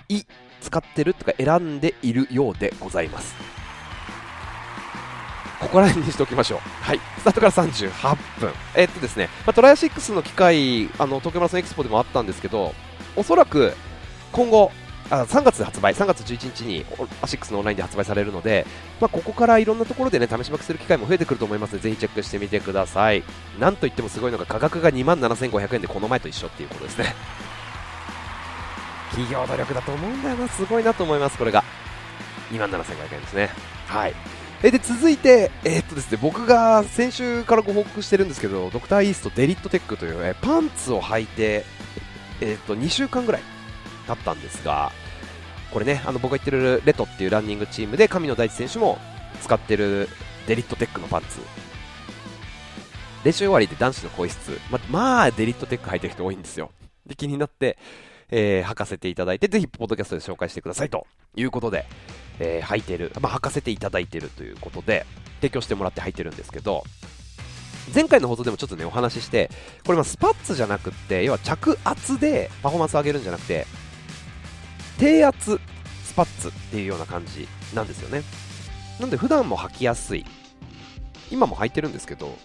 [0.08, 0.22] い
[0.60, 3.34] 使ってるとか選んでいるようでございます
[5.60, 6.58] ここら辺にしておきましょう。
[6.82, 7.00] はい。
[7.18, 8.52] スタートから38分。
[8.76, 12.74] えっとですね、まあ、トライアシックスの機会、あの、東京マラソンエクスポでもあったんですけど、
[13.16, 13.74] おそらく、
[14.30, 14.70] 今後、
[15.10, 16.84] あ3月発売、3月11日に
[17.22, 18.66] アシックスのオンラインで発売されるので、
[19.00, 23.22] まあ、ここからいろんなところで、ね、試しまくする機会も増えてくると思いますので、ぜひチェックしてみてください。
[23.58, 27.14] なんといってもすごいのが価格が2万7500円でこの前と一緒っていうことですね。
[29.10, 31.64] 企業努力だと思うんだよな、すごいなと思います、これが。
[32.50, 33.50] 2万7500円ですね。
[33.86, 34.14] はい。
[34.62, 41.64] えで続いて、えー、っとですね、僕が先週からご報告してるんですけど、ドクターイーストデリットテックという、えパンツを履いて、
[42.40, 43.42] えー、っと2週間ぐらい
[44.08, 44.90] だったんですが、
[45.72, 48.98] これね、あの僕が言ってるレトっていうランニングチームで神野大地選手も
[49.42, 50.08] 使ってる
[50.46, 51.40] デリットテックのパンツ。
[53.24, 56.70] 練習終わりで男子の更衣室、ま、まあ、デリットテック履いてる人多いんですよ。
[57.06, 57.76] で、気になって、
[58.30, 61.84] えー、履かせていただいて、ぜひ、ポッドキャストで紹介してくださいということで、
[62.38, 65.04] えー、履いてる、まあ、履かせていただいてるということで、
[65.40, 66.84] 提供してもらって履いてるんですけど、
[67.94, 69.50] 前回の放送でもちょっとね、お話しして、
[69.84, 73.66] これま、スパッツじゃなくって、要は着圧でパフォーマンスを上げるんじゃなくて、
[74.98, 75.60] 低圧
[76.04, 78.22] スパッツっていうような感じなんですよね。
[79.00, 80.24] なんで普段も履きやすい。
[81.30, 82.36] 今も履いてるんですけど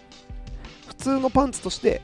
[0.86, 2.02] 普通のパンツとして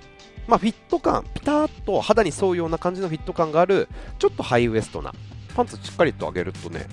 [0.51, 3.89] まあ、フィット感、ピタッと肌に沿うような感じのフィット感がある、
[4.19, 5.13] ちょっとハイウエストな、
[5.55, 6.89] パンツしっかりと上げるとね、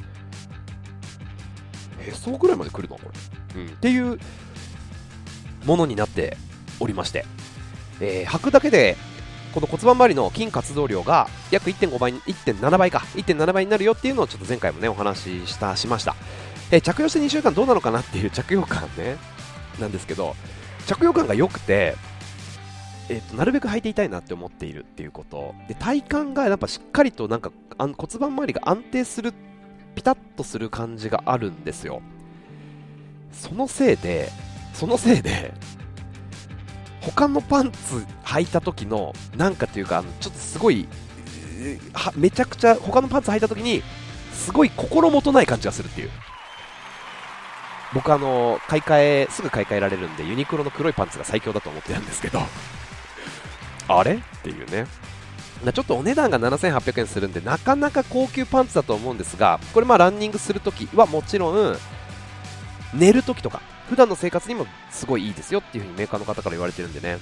[2.06, 3.02] へそぐらいまで来るのこ
[3.56, 3.68] れ、うん。
[3.68, 4.20] っていう
[5.66, 6.38] ものになって
[6.80, 7.26] おりまして、
[8.00, 8.96] えー、履くだけで
[9.58, 16.16] この骨盤周りの筋活動量が約1.5倍、1.7倍か、1.7倍になるよっていうのをちょっと前回もね、お話しした、しました。
[16.70, 19.18] え着用して2週間どうなのかなっていう 着用感ね
[19.80, 20.36] なんですけど
[20.86, 21.96] 着用感が良くて、
[23.10, 29.34] えーと、なるべく履いていたいなって思っているっていうことで体幹がやっぱしっかりとなんかあの骨盤周りが安定する
[29.96, 32.02] ピタッとする感じがあるんですよ
[33.32, 34.30] そのせいで
[34.74, 35.54] そのせいで
[37.16, 40.88] 他のパンツ履いた時のなんかっていうかあのちょっとすごい
[42.16, 43.82] めちゃくちゃ他のパンツ履いた時に
[44.34, 46.10] すごい心もとない感じがするっていう。
[47.94, 52.42] 僕あの買い替えすぐ買い替えられるんでユニクロの黒いパンツが最強だと思ってるんですけど。
[53.88, 54.16] あれ？
[54.16, 54.86] っていうね。
[55.74, 61.76] ちょっとお値段が7800円するんでなかなか高級パンツだと思うんですがこれまあランニングするときはもちろん
[62.94, 67.18] 寝るときとか普段の生活にもすごいいいですよっていう風にメーカーの方から言われてるんでね。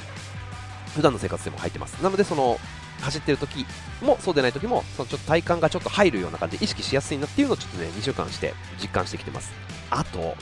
[0.95, 2.01] 普段の生活でも入ってます。
[2.01, 2.57] なのでその
[3.01, 3.65] 走ってる時
[4.01, 9.51] もそうでない時もそのちょっと体幹がちょっと入るような感じで意識しやすいなっていうのをちょっとね2週間して実感してきてます。
[9.91, 10.35] あと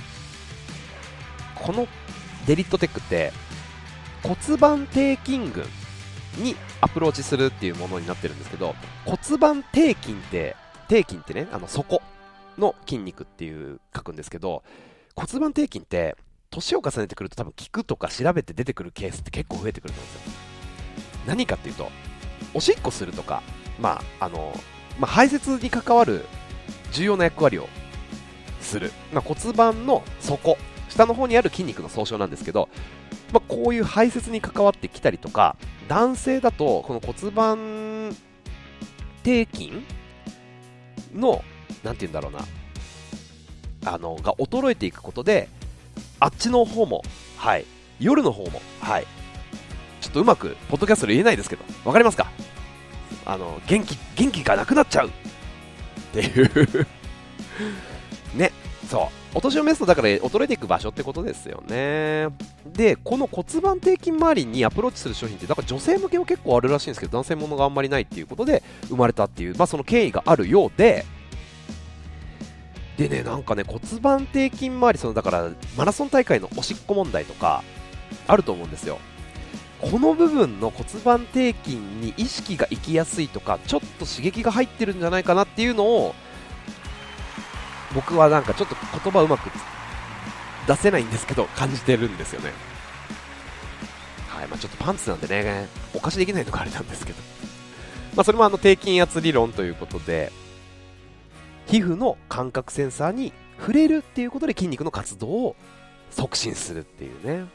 [1.56, 1.88] この
[2.46, 3.34] デリットテックって
[4.22, 5.66] 骨盤底筋群
[6.38, 10.56] にアプローチするっていうものになってるんですけど骨盤底筋って
[10.90, 12.02] 底筋ってねあの底
[12.58, 14.64] の筋肉っていう書くんですけど
[15.16, 16.16] 骨盤底筋って
[16.50, 20.32] 年を重ねてくると多分効くとか調べて出てくるケースって結構増えてくると思うんですよ。
[21.28, 21.90] 何かっていうと
[22.54, 23.42] おしっこするとか
[23.80, 24.54] まああの、
[25.00, 26.26] まあ、排泄に関わる
[26.92, 27.68] 重要な役割を
[28.60, 30.58] する、まあ、骨盤の底
[30.90, 32.70] 下の方にある筋肉の総称なんですけど、
[33.32, 35.56] まあ、こういう排泄に関わってきたりとか
[35.88, 38.16] 男性だとこの骨盤
[39.24, 39.72] 底筋
[41.14, 41.44] の
[41.84, 42.40] 何て言うんだろうな
[43.86, 45.50] あのが衰えていくことで
[46.20, 47.04] あっちの方も
[47.38, 47.66] はい
[48.00, 49.06] 夜の方もはい
[50.02, 52.28] ちょっとうまくポッドキャストで言えないですけど分かりますか？
[53.26, 55.08] あの元気元気がなくなっちゃう。
[55.08, 55.12] っ
[56.12, 56.88] ていう。
[58.36, 58.52] ね
[58.90, 59.08] そう。
[59.36, 62.28] お年を召すとだから衰えていく場所ってことですよね。
[62.68, 71.06] でこの骨盤底筋周りにアプローチする商品ってだから女性向けは結構あるらしいんですけど男性ものがあんまりないっていうことで生まれたっていう、まあ、その経緯があるようで
[72.98, 77.64] でねなんかね骨盤底筋周りそのだからマラソン大会のおしっこ問題とか
[78.28, 79.00] あると思うんですよ。
[79.82, 86.16] この部分の骨盤底筋に意識がいきやすいとかちょっと刺激が入ってるんじゃないかなっていうのを
[87.94, 89.50] 僕はなんかちょっと言葉うまく
[90.68, 92.52] 出せないんですけど感じてるんですよね。
[94.30, 97.20] はいまあ、ちょっとパンツなんでねお貸しできないのがあれなんですけど。
[98.16, 100.32] まあそれもあの低筋圧理論ということで
[101.68, 105.56] 皮膚の感覚センサーに触れるっていうことで筋肉の活動を
[106.12, 107.46] 促進するっていうね。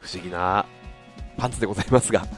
[0.00, 0.64] 不思議な
[1.36, 2.26] パンツでございますが。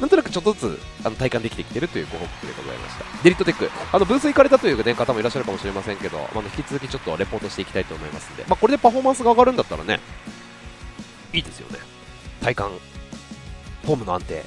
[0.00, 3.04] なんとなくちょっとずつあの体感できてきてるというご報告でございました。
[3.22, 3.70] デリットテック。
[3.92, 10.00] あのブース行かれたという、ね、方もいらっしゃるかもしれませんけど、まあ、引き続きちょっとレポートしていきたいと思いますので、まあ、これでパフォーマンスが上がるんだったらね
[11.32, 11.78] いいですよね。
[12.40, 12.80] 体幹
[13.84, 14.44] フォームの安定。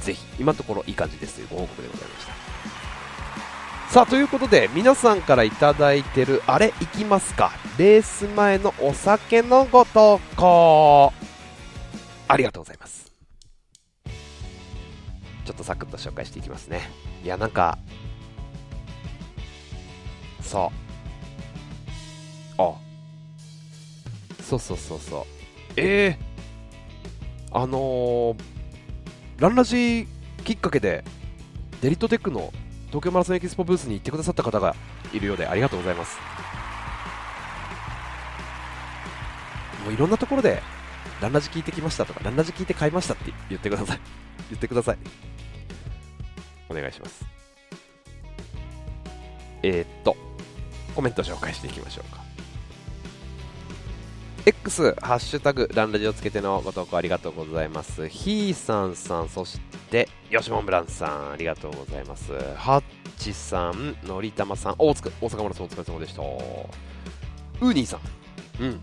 [0.00, 2.53] ぜひ今のところいい感じですというご報告でございました。
[3.94, 7.52] さあということで皆さんから頂いてるあれいきますか？
[7.78, 11.12] レース前のお酒のごとこ
[12.26, 13.12] ありがとうございます。
[15.44, 16.90] ちょっとサクッと紹介していきますね。
[17.22, 17.78] いやなんか
[20.42, 20.72] そ
[22.58, 22.62] う。
[22.62, 22.74] あ。
[24.42, 25.24] そうそうそうそう。
[25.76, 28.36] ええー、あのー、
[29.38, 30.08] ランラジ
[30.42, 31.04] きっかけで
[31.80, 32.52] デリトテックの
[32.94, 34.76] 東京マラソンエキスポブースに行ってくださった方が
[35.12, 36.16] いるようでありがとうございます。
[39.84, 40.62] もういろんなところで
[41.20, 44.00] ランラジ聞いてきましたとかランラジ聞いて買いましたって言ってください。
[44.48, 44.98] 言ってください。
[46.68, 47.26] お願いします。
[49.64, 50.16] えー、っと
[50.94, 52.22] コメント紹介していきましょうか。
[54.46, 58.08] X、ハッシュタグ、ランラジをつけてのご投稿ありがとうございます。
[58.08, 62.32] ひーさんさん、そしてて、よしもんブランさん、ありがとうございます。
[62.56, 62.82] ハッ
[63.16, 66.22] チさん、のりたまさん、大塚大阪マラソンお疲れ様でした。
[66.22, 68.00] ウーニーさん、
[68.64, 68.80] うん。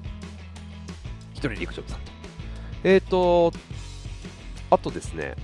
[1.34, 2.12] 一人陸上部さんと。
[2.86, 3.52] えっ、ー、と、
[4.70, 5.36] あとですね、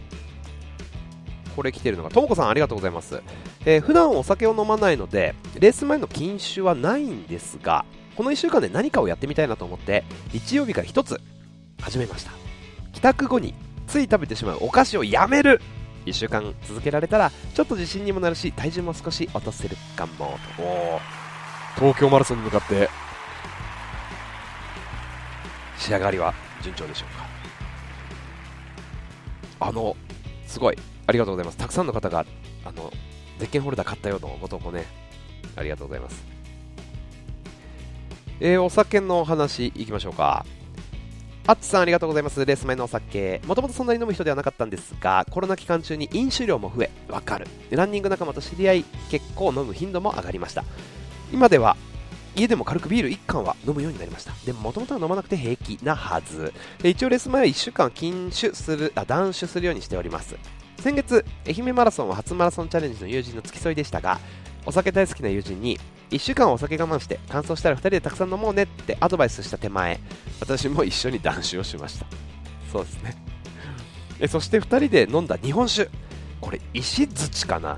[1.54, 3.22] これ来てるのが、ともこさんありがとうございます。
[3.66, 7.84] えー、普段お酒を飲まないので、レース前の禁酒はないんですが、
[8.16, 11.22] この1週間で何かをやってみたいなと思って日曜日から1つ
[11.80, 12.32] 始めました
[12.94, 13.54] 帰宅後に
[13.88, 15.62] つい食べてしまうお菓子をやめる。
[16.06, 21.00] 1週間続けられたらちょっと自信にもなるし体重も少し落とせるかもと。
[21.76, 22.90] 東京マラソンに向かって。
[25.78, 27.18] 仕上がりは順調でしょう
[29.60, 29.68] か？
[29.68, 29.96] あの
[30.46, 30.78] すごい。
[31.08, 31.58] ありがとうございます。
[31.58, 32.26] たくさんの方が
[32.66, 32.92] あの
[33.40, 34.86] ゼッケンホルダー買ったようなご投稿ね。
[35.56, 36.24] ありがとうございます。
[38.40, 40.46] えー、お酒の話いきましょうか
[41.50, 42.46] あっちさんありがとうございます。
[42.46, 43.40] レース前のお酒。
[43.48, 46.92] もともとそんなに飲む人ではなかったんですがコロナ期間中に飲酒量も増え。
[47.08, 47.48] わかる。
[47.70, 50.66] ランニング仲間と知り合い結構飲む頻度も上がりました。
[51.32, 51.78] 今では
[52.36, 54.34] 家でも軽くビール1缶は飲むようになりました。
[54.46, 56.52] でももともとは飲まなくて平気なはず。
[56.84, 60.36] 一応レース前は1週間禁酒するあ断酒するようにしております。
[60.80, 64.20] 先月愛媛マラソンは初マラソンチャレンジの友人の付き添いでしたが
[64.66, 65.80] お酒大好きな友人に
[66.12, 70.00] 1週間お酒我慢して乾燥したら2人でたくさん飲もうねってアドバイスした手前
[70.40, 72.06] 私も一緒に断酒をしました。
[72.72, 73.16] そうですね。
[74.20, 75.90] えそして2人で飲んだ日本酒。
[76.40, 77.78] これ石槌かな。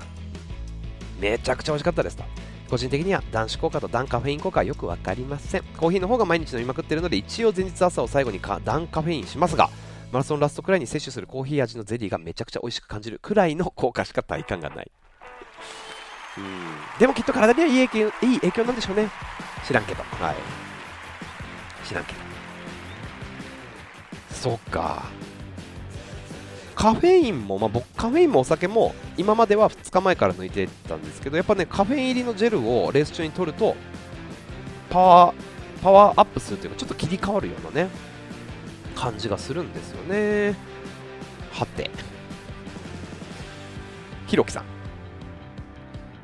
[1.18, 2.24] めちゃくちゃ美味しかったですと。
[2.70, 5.64] 個人的には男子効果とダンカフェイン効果はよく分かりません。
[5.76, 9.70] コーヒーの方が毎日飲みまくってるので一応前日朝を最後にかダンカフェインしますが
[10.12, 14.90] マラソンラストくらいに摂取するコーヒー味のゼリーがめちゃくちゃ美味しく感じるくらいの効果しか体感がない。
[16.98, 19.08] でもきっと体にはいい影響いい影響なんでしょうね。
[19.66, 20.02] 知らんけど。
[20.02, 20.36] はい。
[21.86, 22.18] 知らんけど。
[24.30, 25.02] そっか。
[26.74, 33.76] カフェインも、まあ、僕カフェインもお酒も今までは2日前から抜いてたんですけどやっぱねカフェイン入りのジェルをレース中に取ると
[34.88, 37.90] パワーパワーアップするというかちょっと切り替わるようなね
[38.94, 40.54] 感じがするんですよね。
[41.52, 41.90] はて。
[44.26, 44.79] ひろきさん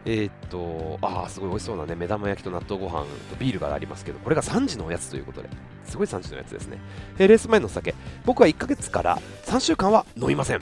[0.09, 5.48] えー、っと、ああ、すごい美味しそうなね、目玉焼きと納豆ご飯とビールがありますけど、これが3時のおやつということで、
[5.84, 6.78] すごい3時のやつですね。
[7.18, 7.94] えー、レース前のお酒、
[8.24, 10.61] 僕は1ヶ月から3週間は飲みません。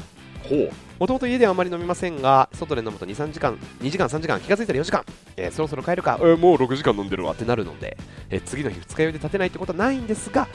[0.48, 0.70] ほう。
[0.98, 5.04] もともと家ではあまり飲みませんが、外で飲むと2、3時間、2時間、3時間、気がついたら4時間、
[5.36, 7.98] えー、そろそろ帰るか、えー、もう6時間飲んでるわってなるので、
[8.30, 10.48] えー、次の日二日酔いで立てないってことはないんですが、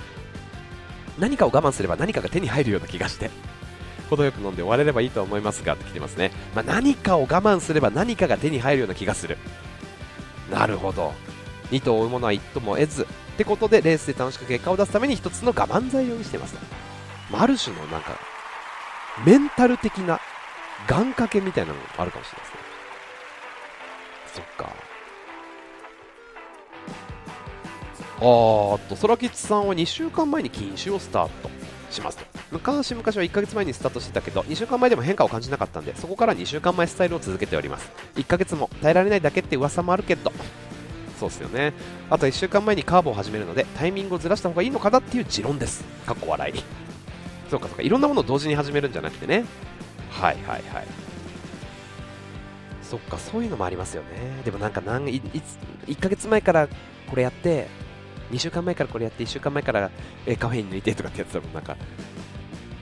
[1.20, 3.30] 何かを我慢すれば何かが手に入るような気がして、
[4.10, 9.38] 程よく飲んで終われればいいと思いますがって来てますね、まあ、何かを我慢すれば何かが手に入るような気がする。
[10.52, 11.14] なるほど。
[11.72, 13.06] 2頭追うものは1とも得ずっ
[13.38, 16.56] てことでレースで楽しく結果を出すために1つの我慢材料にしてます、
[17.32, 18.18] まあ、ある種のなんか
[19.26, 20.20] メンタル的な
[20.88, 22.60] 願掛けみたいなのもあるかもしれないですね。
[24.34, 24.70] そっか。
[28.22, 31.50] あーっと空吉さんは2週間前に禁酒をスタート。
[31.92, 32.18] します。
[32.18, 37.92] と昔々は1ヶ月前にスタートしてたけど2週間前でも変化を感じなかったんでそこから2週間前スタイルを続けております。
[38.16, 40.32] 1ヶ月も耐えられないだけって噂もあるけど。
[41.20, 41.74] そうですよね。
[42.10, 45.84] あと1週間前にカーブを始めるのでタイミングをずらした方がいいのかなっていう持論です。
[46.06, 46.64] かっこ笑い。
[47.52, 47.82] そうかそうか。
[47.82, 49.44] いろんなものを同時に始めるんじゃなくてね。
[50.10, 50.88] はいはいはい。
[52.82, 54.42] そっかそういうのもありますよね。
[54.46, 55.22] でもなんか何いい
[55.88, 56.68] 1ヶ月前から
[57.10, 57.68] これやって
[58.32, 59.90] 2週間前からこれやって1週間前から、
[60.26, 61.54] えカフェイン抜いてとかってやつだもん。
[61.54, 61.76] なんか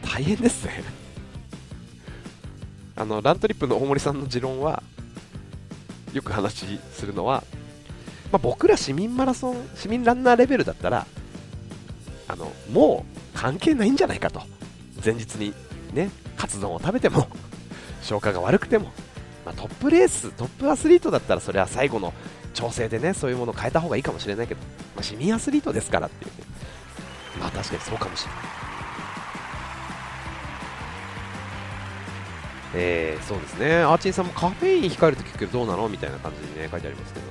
[0.02, 0.84] 大変ですね。
[2.96, 4.82] あのラントリップの大森さんの持論は
[6.14, 7.44] よく話するのは、
[8.32, 11.06] まあ、僕ら市民マラソン市民ランナーレベルだったら
[12.28, 14.42] あのもう関係ないんじゃないかと。
[15.04, 15.54] 前日に
[15.94, 17.28] ねカツ丼を食べても
[18.02, 18.92] 消化が悪くても、
[19.46, 22.14] まあ、トップレーストップアスリートだったらそれは最後の
[22.58, 24.62] 調整でねそういうものを変えた方がいいかもしれないけど、
[24.96, 26.38] まあ、市民アスリートですからっていう、ね、
[27.40, 28.42] まあ確かにそうかもしれない
[32.76, 37.28] えー、そうですねアーチンさんもカフェイン控えると聞くけどどうなのみたいな感じにね書いてありますけど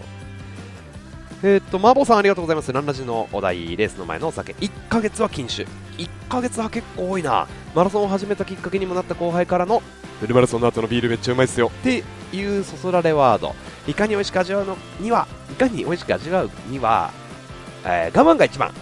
[1.42, 2.72] えー、っと、マーボーさんありがとうございます。
[2.72, 4.54] ランラジのお題、レースの前のお酒。
[4.54, 5.64] 1ヶ月は禁酒。
[5.98, 7.46] 1ヶ月は結構多いな。
[7.74, 9.82] マラソンを始めたきっかけにもなった後輩からの、
[10.18, 11.68] フルマラソンの後のビールめっちゃうまいっすよ。
[11.68, 12.02] って
[12.32, 13.54] いうそそられワード。
[13.86, 17.12] いかに美味しく味わうのには、いかに美味しく味わうには、
[17.84, 18.72] えー、我慢が一番。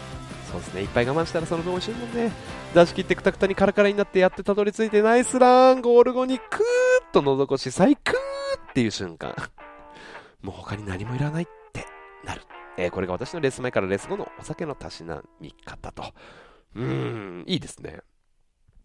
[0.51, 0.83] そうですね。
[0.83, 2.33] いっぱい我慢したらその分美味しいもんね。
[2.75, 8.13] 出し切ってくたくたにカラカラになってやってたどり着いてナイスランゴール後にクーッと喉越し最高
[8.71, 9.35] っていう瞬間。
[10.43, 11.87] もう他に何もいらないって
[12.25, 12.43] なる。
[12.77, 16.05] えー、これが私のレース前からレース後のお酒のたしなみ方と。
[16.75, 18.01] うーん、いいですね。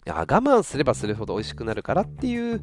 [0.05, 2.61] いや我慢すればするほど美味しくなるからっていう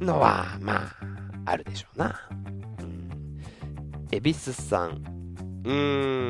[0.00, 2.20] のは、まあ、あるでしょうな。
[2.80, 3.38] うん。
[4.10, 4.90] 恵比寿さん。
[5.64, 5.72] うー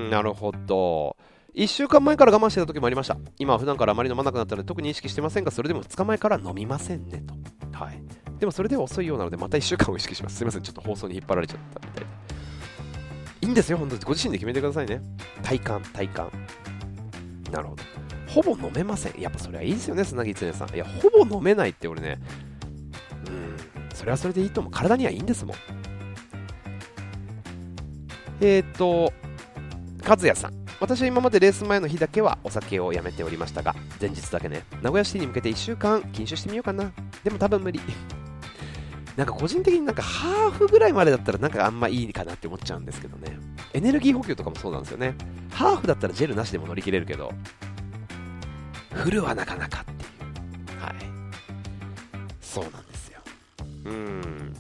[0.06, 1.16] ん、なるほど。
[1.54, 3.16] 1週間前から我慢してた時もありました。
[3.38, 7.22] 今は普段からあまり飲まなくなったので特に意識してませんが、それでも2日前から飲みませんね
[7.72, 7.78] と。
[7.78, 8.02] はい。
[8.38, 10.36] でもそれでは遅いようなので、また1週間を意識します。
[10.36, 12.10] すいません、ちょっと放送に引っ張られちゃったみたいで。
[13.40, 14.00] いいんですよ、本当に。
[14.02, 15.00] ご自身で決めてくださいね。
[15.42, 16.30] 体感、体感。
[17.50, 17.82] なるほど。
[18.28, 19.18] ほぼ飲めません。
[19.18, 20.74] やっぱそれはいいですよね、砂木常さん。
[20.74, 22.18] いや、ほぼ飲めないって俺ね、
[23.96, 24.72] それはそれでいいと思う。
[24.72, 25.56] 体にはいいんですもん。
[28.42, 29.10] えっ、ー、と、
[30.06, 30.52] 和也さん。
[30.78, 36.92] 私は今までレース前の日だけはお酒をやめておりましたが、前日だけね、名古屋シティに向けて1週間禁酒してみようかな。
[37.24, 37.80] でも多分無理。
[39.16, 43.38] なんか個人的になんかハーフぐらいまでだったらなんかあんまいいかなって思っちゃうんですけどね。
[43.72, 45.14] エネルギー補給とかもそうなんですよね。
[45.50, 47.32] ハーフだったらジェルなしでも乗り切れるけど、
[48.92, 50.80] フルはなかなかっていう。
[50.82, 50.94] はい。
[52.42, 52.85] そうなん。
[53.86, 54.54] うん。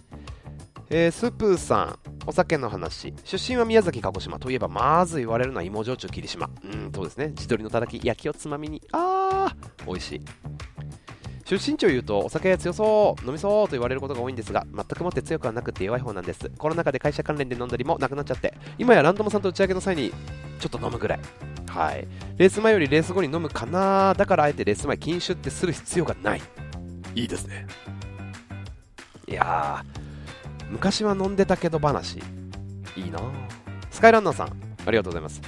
[0.88, 3.12] えー、スプーさん、お酒の話。
[3.24, 6.48] 出身は宮崎、鹿児島といえば、まず言われるのは芋焼酎、霧島。
[6.64, 7.32] うん、そうですね。
[7.34, 8.80] 地鶏のたたき、焼きをつまみに。
[8.92, 10.20] あー、美味しい。
[11.46, 20.10] 出身地を言うとお酒強そう飲みそうと言われることが多いんですが全くもって強くはなくて弱い方なんですコロナ禍で会社関連で飲んだりもなくなっちゃって今やランドモさんと打ち上げの際に
[20.58, 21.20] ちょっと飲むぐらい
[21.68, 26.42] はいレース前よりレース後に飲むかなだからあえてレース前禁酒ってする必要がない
[27.14, 27.68] いいですね
[29.28, 32.18] いやー昔は飲んでたけど話
[32.96, 33.20] いいな。
[33.90, 34.48] スカイランナーさん
[34.84, 35.40] ありがとうございます。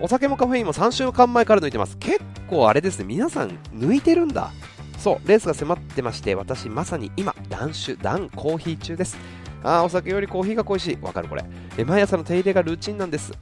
[0.00, 1.96] お酒もカフェインも3週間前から抜いてます。
[1.98, 4.50] 結構あれですね皆さん抜いてるんだ。
[4.98, 9.16] そうレースが迫ってまして私まさに今断酒断コーヒー中です。
[9.62, 10.98] あーお酒よりコーヒーが恋しい。
[11.00, 11.44] わかるこれ。
[11.76, 13.32] え毎朝の手入れがルーチンなんです。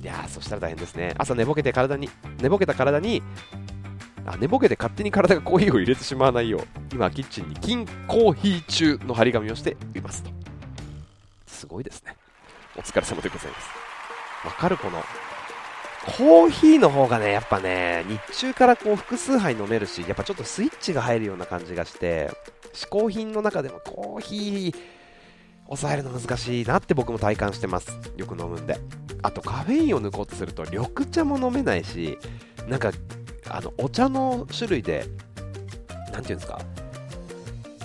[0.00, 1.14] いやーそしたら大変ですね。
[1.18, 2.08] 朝寝ぼけて体に
[2.40, 3.22] 寝ぼけた体に
[4.26, 6.62] あ寝ぼけて勝手に体がコーヒーを入れてしまわないよう
[6.92, 10.30] 今キッチンに金コーヒー中の張り紙をしていますと
[11.46, 12.16] すごいですね
[12.76, 15.02] お疲れ様でございますわかるこの
[16.04, 22.28] コーヒーの方がね、やっぱね、日中からこう複数杯飲めるし、やっぱちょっとスイッチが入るような感じがして、
[22.74, 24.74] 嗜好品の中でもコーヒー、
[25.66, 27.96] 抑えるの難しいなって僕も体感してます。
[28.16, 28.78] よく飲むんで。
[29.22, 32.18] あとカフェインを抜こうとすると緑茶も飲めないし、
[32.68, 32.90] なんか、
[33.48, 35.06] あの、お茶の種類で、
[36.12, 36.60] なんていうんですか、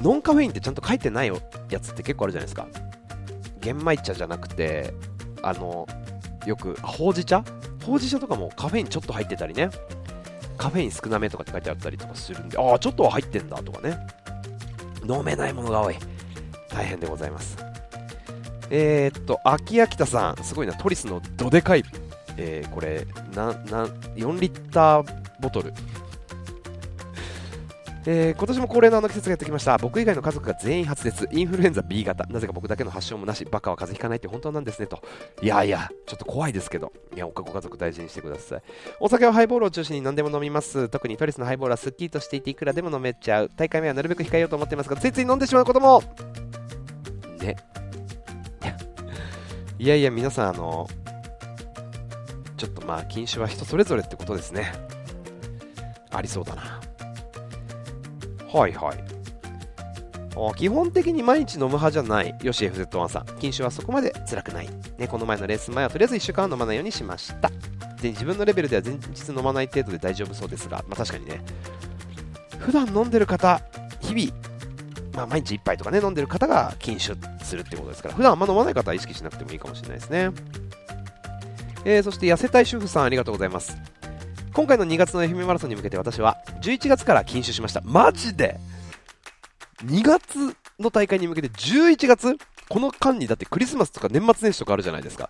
[0.02, 1.32] ノンカフェインってちゃんと書いてない
[1.70, 2.68] やつって結構あるじゃないですか。
[3.60, 4.94] 玄米茶じゃなくて、
[5.42, 5.88] あの、
[6.46, 7.44] よく、ほうじ茶？
[7.86, 9.70] ほうじ茶とかもカフェインちょっと入ってたりね、
[10.58, 13.98] カフェイン少なめとかって書いてあったりとかするんで、ああ、ちょっとは入ってんだとかね、
[15.08, 15.96] 飲めないものが多い。
[16.70, 17.58] 大変でございます。
[18.70, 21.84] えー、っと、秋秋田さん、すごいな、トリスのどでかい、
[22.38, 23.86] えー、これ、な、な、
[24.16, 25.74] 4リッターボトル。
[28.10, 29.78] えー、今年も恒例のあの季節がやってきました。
[29.78, 32.26] 僕以外の家族が全員発熱インフルエンザ B 型。
[32.28, 33.44] なぜか僕だけの発症もなし。
[33.44, 34.88] バカは風邪ひかないって本当なんですね。
[34.88, 35.04] と。
[35.42, 36.94] いやいやちょっと怖いですけど。
[37.14, 38.62] いやご家族大事にしてください。
[39.02, 40.88] お酒はハイボールを中心に何でも飲みます。
[40.88, 43.52] 特にトリスのハイボールはすっきりとしていていくらでも飲めちゃう。
[43.58, 46.02] 大会目はなるべく控えようと思ってますがついつい飲んでしまうことも。
[47.42, 47.58] ね。
[49.80, 50.88] いやいや皆さんあの
[52.56, 54.72] ちょっとまあ禁酒は人それぞれってことですね。
[56.12, 56.80] ありそうだな。
[58.52, 59.18] はいはい。
[60.56, 62.36] 基本的に毎日飲む派じゃない。
[62.44, 63.26] よし FZ1 さん。
[63.40, 67.50] 禁酒はそこまで辛くない、ね、この前のレース前はとりあえず1週間は飲まないようにしました。
[68.02, 71.42] で自分のレベルでは前日飲まない程度で大丈夫そうですが、まあ、確かにね。
[72.60, 73.62] 普段飲んでる方
[74.02, 74.40] 日々、
[75.16, 78.16] まあ、毎日1杯とかね飲んでる方が禁酒するってことですから。
[78.16, 80.32] 普段あんま飲まない方は意識しなくてもいいかもしれないですね。
[81.86, 83.76] えー、そして痩せたい主婦さんありがとうございます。
[84.58, 87.82] 今回の2月の愛媛マラソンに向けて私は11月から禁酒しました。
[87.86, 88.60] マジで
[89.86, 92.38] ？2月の大会に向けて11月？
[92.68, 95.30] この間にだってクリスマスとか年末年始とかあるじゃないですか。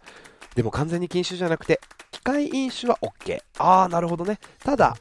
[0.57, 1.79] でも完全に禁酒じゃなくて
[2.11, 4.97] 機械飲酒は OK ああなるほどねただ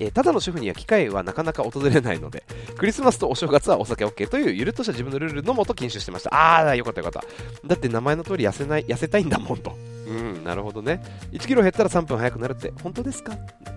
[0.00, 2.42] えー、ただの主婦には機会はなかなか訪れないので、
[2.78, 6.34] クリスマスとお正月はお酒 OK というゆるっとした自分のルールのもと禁酒してました。
[6.34, 7.68] ああ、よかったよかった。
[7.68, 9.76] だって名前の通り痩せない、痩せたいんだもんと。
[10.06, 11.02] うん、なるほどね。
[11.32, 13.34] 1キロ減ったら3分早くなるって、本当ですか？
[13.34, 13.36] い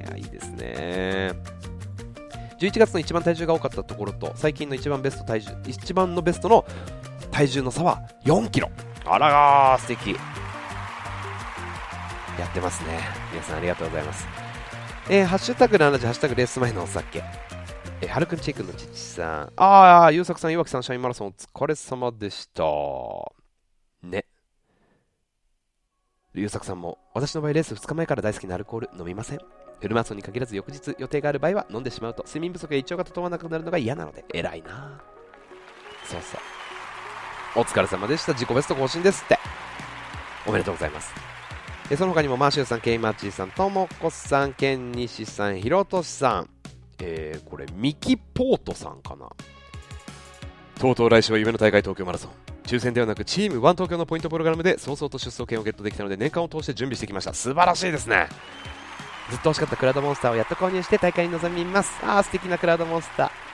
[0.09, 1.33] や、いいですね。
[2.57, 6.63] 11月の一番体重が多かったところと、最近の一番ベスト体重、一番のベストの
[7.31, 8.69] 体重の差は4キロ。
[9.03, 10.15] あらがー、素敵。
[12.39, 12.99] やってますね。
[13.31, 14.27] 皆さんありがとうございます。
[15.09, 17.23] えー、ハッシュタグ70、ハッシュタグレース前のお酒。
[18.01, 19.53] えー、はるくんチェックのちちさん。
[19.55, 22.63] ああ、ゆうさくさん、岩木さん、シャインマラソンお疲れ様でした。
[24.01, 24.25] ね。
[26.33, 29.39] ゆうさくさんも、私の場合レース2日前から大好きなアルコール飲みません。
[29.83, 35.01] フルマラソンに限らず翌日予定がある場合は飲んでしまうと睡眠不足や胃腸が整わなくなるのが嫌なので偉いな
[36.05, 39.37] そうそうお疲れ様でした自己ベスト更新ですって
[40.47, 41.32] おめでとうございます
[41.89, 46.49] えその他にもマーシューさん、ケイマーチーさん、ともこさん、ケンニシさん、ひろとしさん、
[46.99, 49.29] えー、これミキポートさんかな。
[50.79, 52.31] とうとう来週は夢の大会東京マラソン。
[52.63, 57.33] 抽選ではなくチームワン東京のポイントプログラムで早々と出走権をゲットできたので年間を通して準備してきました。
[57.33, 58.27] 素晴らしいですね。
[59.29, 61.91] ずっと欲しかったクラウドモンスターをやっと購入して大会に臨みます。
[62.03, 63.52] あー素敵なクラウドモンスター。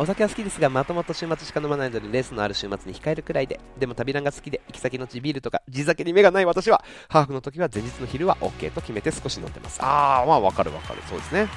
[0.00, 3.58] お酒は好きですがまともと週末しか飲まないのでレースのある週末に控えるくらいで。
[3.78, 9.80] でも旅ランが好きで行き先の地ビールとか地酒に目がない私はハーフの時は前日の昼は OK と決めて少し飲んでます。
[9.82, 11.02] あーまあわかるわかる。
[11.08, 11.48] そうですね。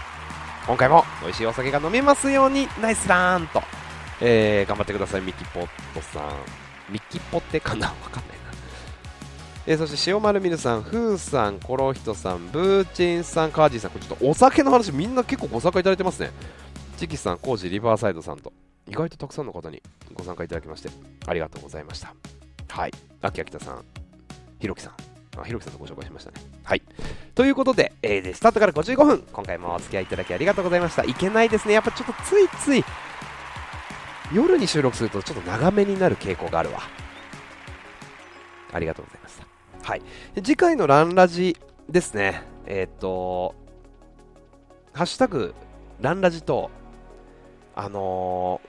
[0.65, 3.61] 今回も美味しいお酒が飲めますようにナイスラーンと。
[4.21, 6.31] えー、頑張ってください、ミキポットさん。
[6.91, 7.87] ミキポテかな？
[8.03, 8.51] わかんないな。
[9.67, 16.31] えー、そして塩丸ミルさん、フーさん、コロヒトさん、ブーチンさん、カージーさん、これちょっとお酒の話、みんな結構ご参加いただいてますね。
[17.01, 18.53] チキさん、コージリバーサイドさんと、
[18.87, 19.81] 意外とたくさんの方に
[20.13, 20.89] ご参加いただきまして、
[21.25, 22.13] ありがとうございました。
[22.67, 22.91] はい。
[23.23, 23.83] 秋秋田さん、
[24.59, 24.93] ひろきさん、
[25.39, 26.37] あひろきさんとご紹介しましたね。
[26.63, 26.83] はい。
[27.33, 31.03] ということで、えー、スタートから55分、今回もお付き合いいただきありがとうございました。
[31.03, 31.73] いけないですね。
[31.73, 32.85] やっぱちょっとついつい、
[34.31, 36.81] 夜に収録するとちょっと長めになる傾向があるわ。
[38.73, 39.47] ありがとうございました。
[39.89, 40.03] はい。
[40.35, 41.57] 次回のランラジ
[41.89, 42.43] ですね。
[42.67, 43.55] えっ、と、
[44.93, 45.55] ハッシュタグ、
[45.99, 46.69] ランラジと、
[47.75, 48.61] あの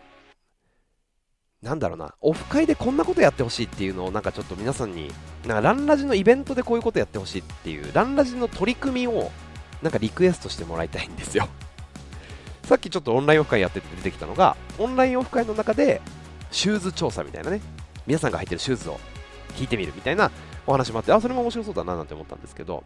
[1.63, 5.13] ー、なんだろうな、オフ会でこんなことやってほしいっていうのをなんかちょっと皆さんに、
[5.47, 9.31] なんかランラジのイベントでこういうことやってほしいっていう、ランラジの取り組みを
[9.83, 11.49] なんかリクエストしてもらいたいんですよ。
[12.65, 16.01] さっきちょっとオンラインオフ会やってて出てきたのが、オンラインオフ会の中で、
[16.51, 17.61] シューズ調査みたいなね、
[18.07, 18.99] 皆さんが履いてるシューズを
[19.57, 20.31] 聞いてみるみたいな
[20.67, 22.85] お話もあって、あ、それも面白そうだななんて思ったんですけど、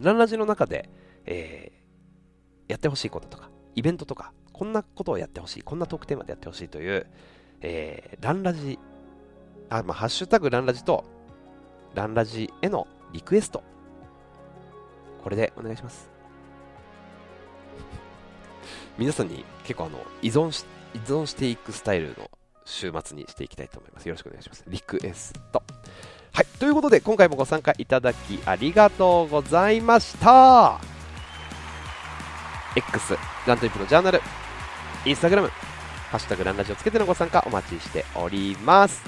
[0.00, 0.88] ランラジの中で、
[1.24, 7.06] えー、やってほしいこととか、イベントとか、こんなことをやってほしい、こんなトークテーマでやってほしいという、
[7.60, 8.76] えー、ランラジ、
[9.70, 11.04] あ、まあ、ハッシュタグランラジと、
[11.94, 13.62] ランラジへのリクエスト、
[15.22, 16.10] これでお願いします。
[18.98, 22.28] 皆さんに結構あの依存し依存していくスタイルの
[22.64, 24.08] 週末にしていきたいと思います。
[24.08, 24.64] よろしくお願いします。
[24.66, 25.62] リクエスト。
[26.32, 26.46] はい。
[26.58, 30.80] ということで、今回もご参加いただきありがとうございました。
[32.76, 34.20] X、ラントインプのジャーナル、
[35.08, 39.02] インスタグラム、ハッシュタグランラジをつけてのご参加お待ちしております。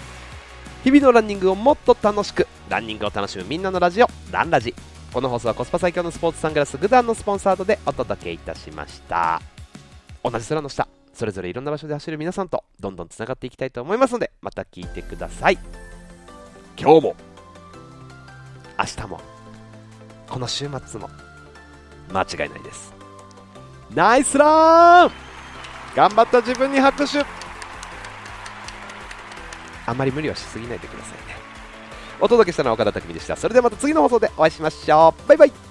[0.82, 4.74] 日々のランニングをもっと楽しく、ランニングを楽しむみんなのラジオ、ランラジ。
[5.12, 9.42] この放送はコスパ最強のスポーツサングラス、グダンのスポンサードでお届けいたしました。
[10.24, 15.58] 同じ空の下、それぞれいろんな場所で走る皆さんとどんどんつながっていきたいと思いますので、また聞いてください。
[16.78, 17.16] 今日も、
[18.78, 19.20] 明日も、
[20.30, 21.10] この週末も、
[22.10, 22.94] 間違いないです。
[23.94, 25.29] ナイスラン
[25.94, 27.24] 頑張った自分に拍手
[29.86, 31.36] あんまり無理はしすぎないでくださいね。
[32.20, 33.36] お届けしたのは岡田匠でした。
[33.36, 35.28] それではまた次の放送でお会いしましょう。
[35.28, 35.69] バイバイ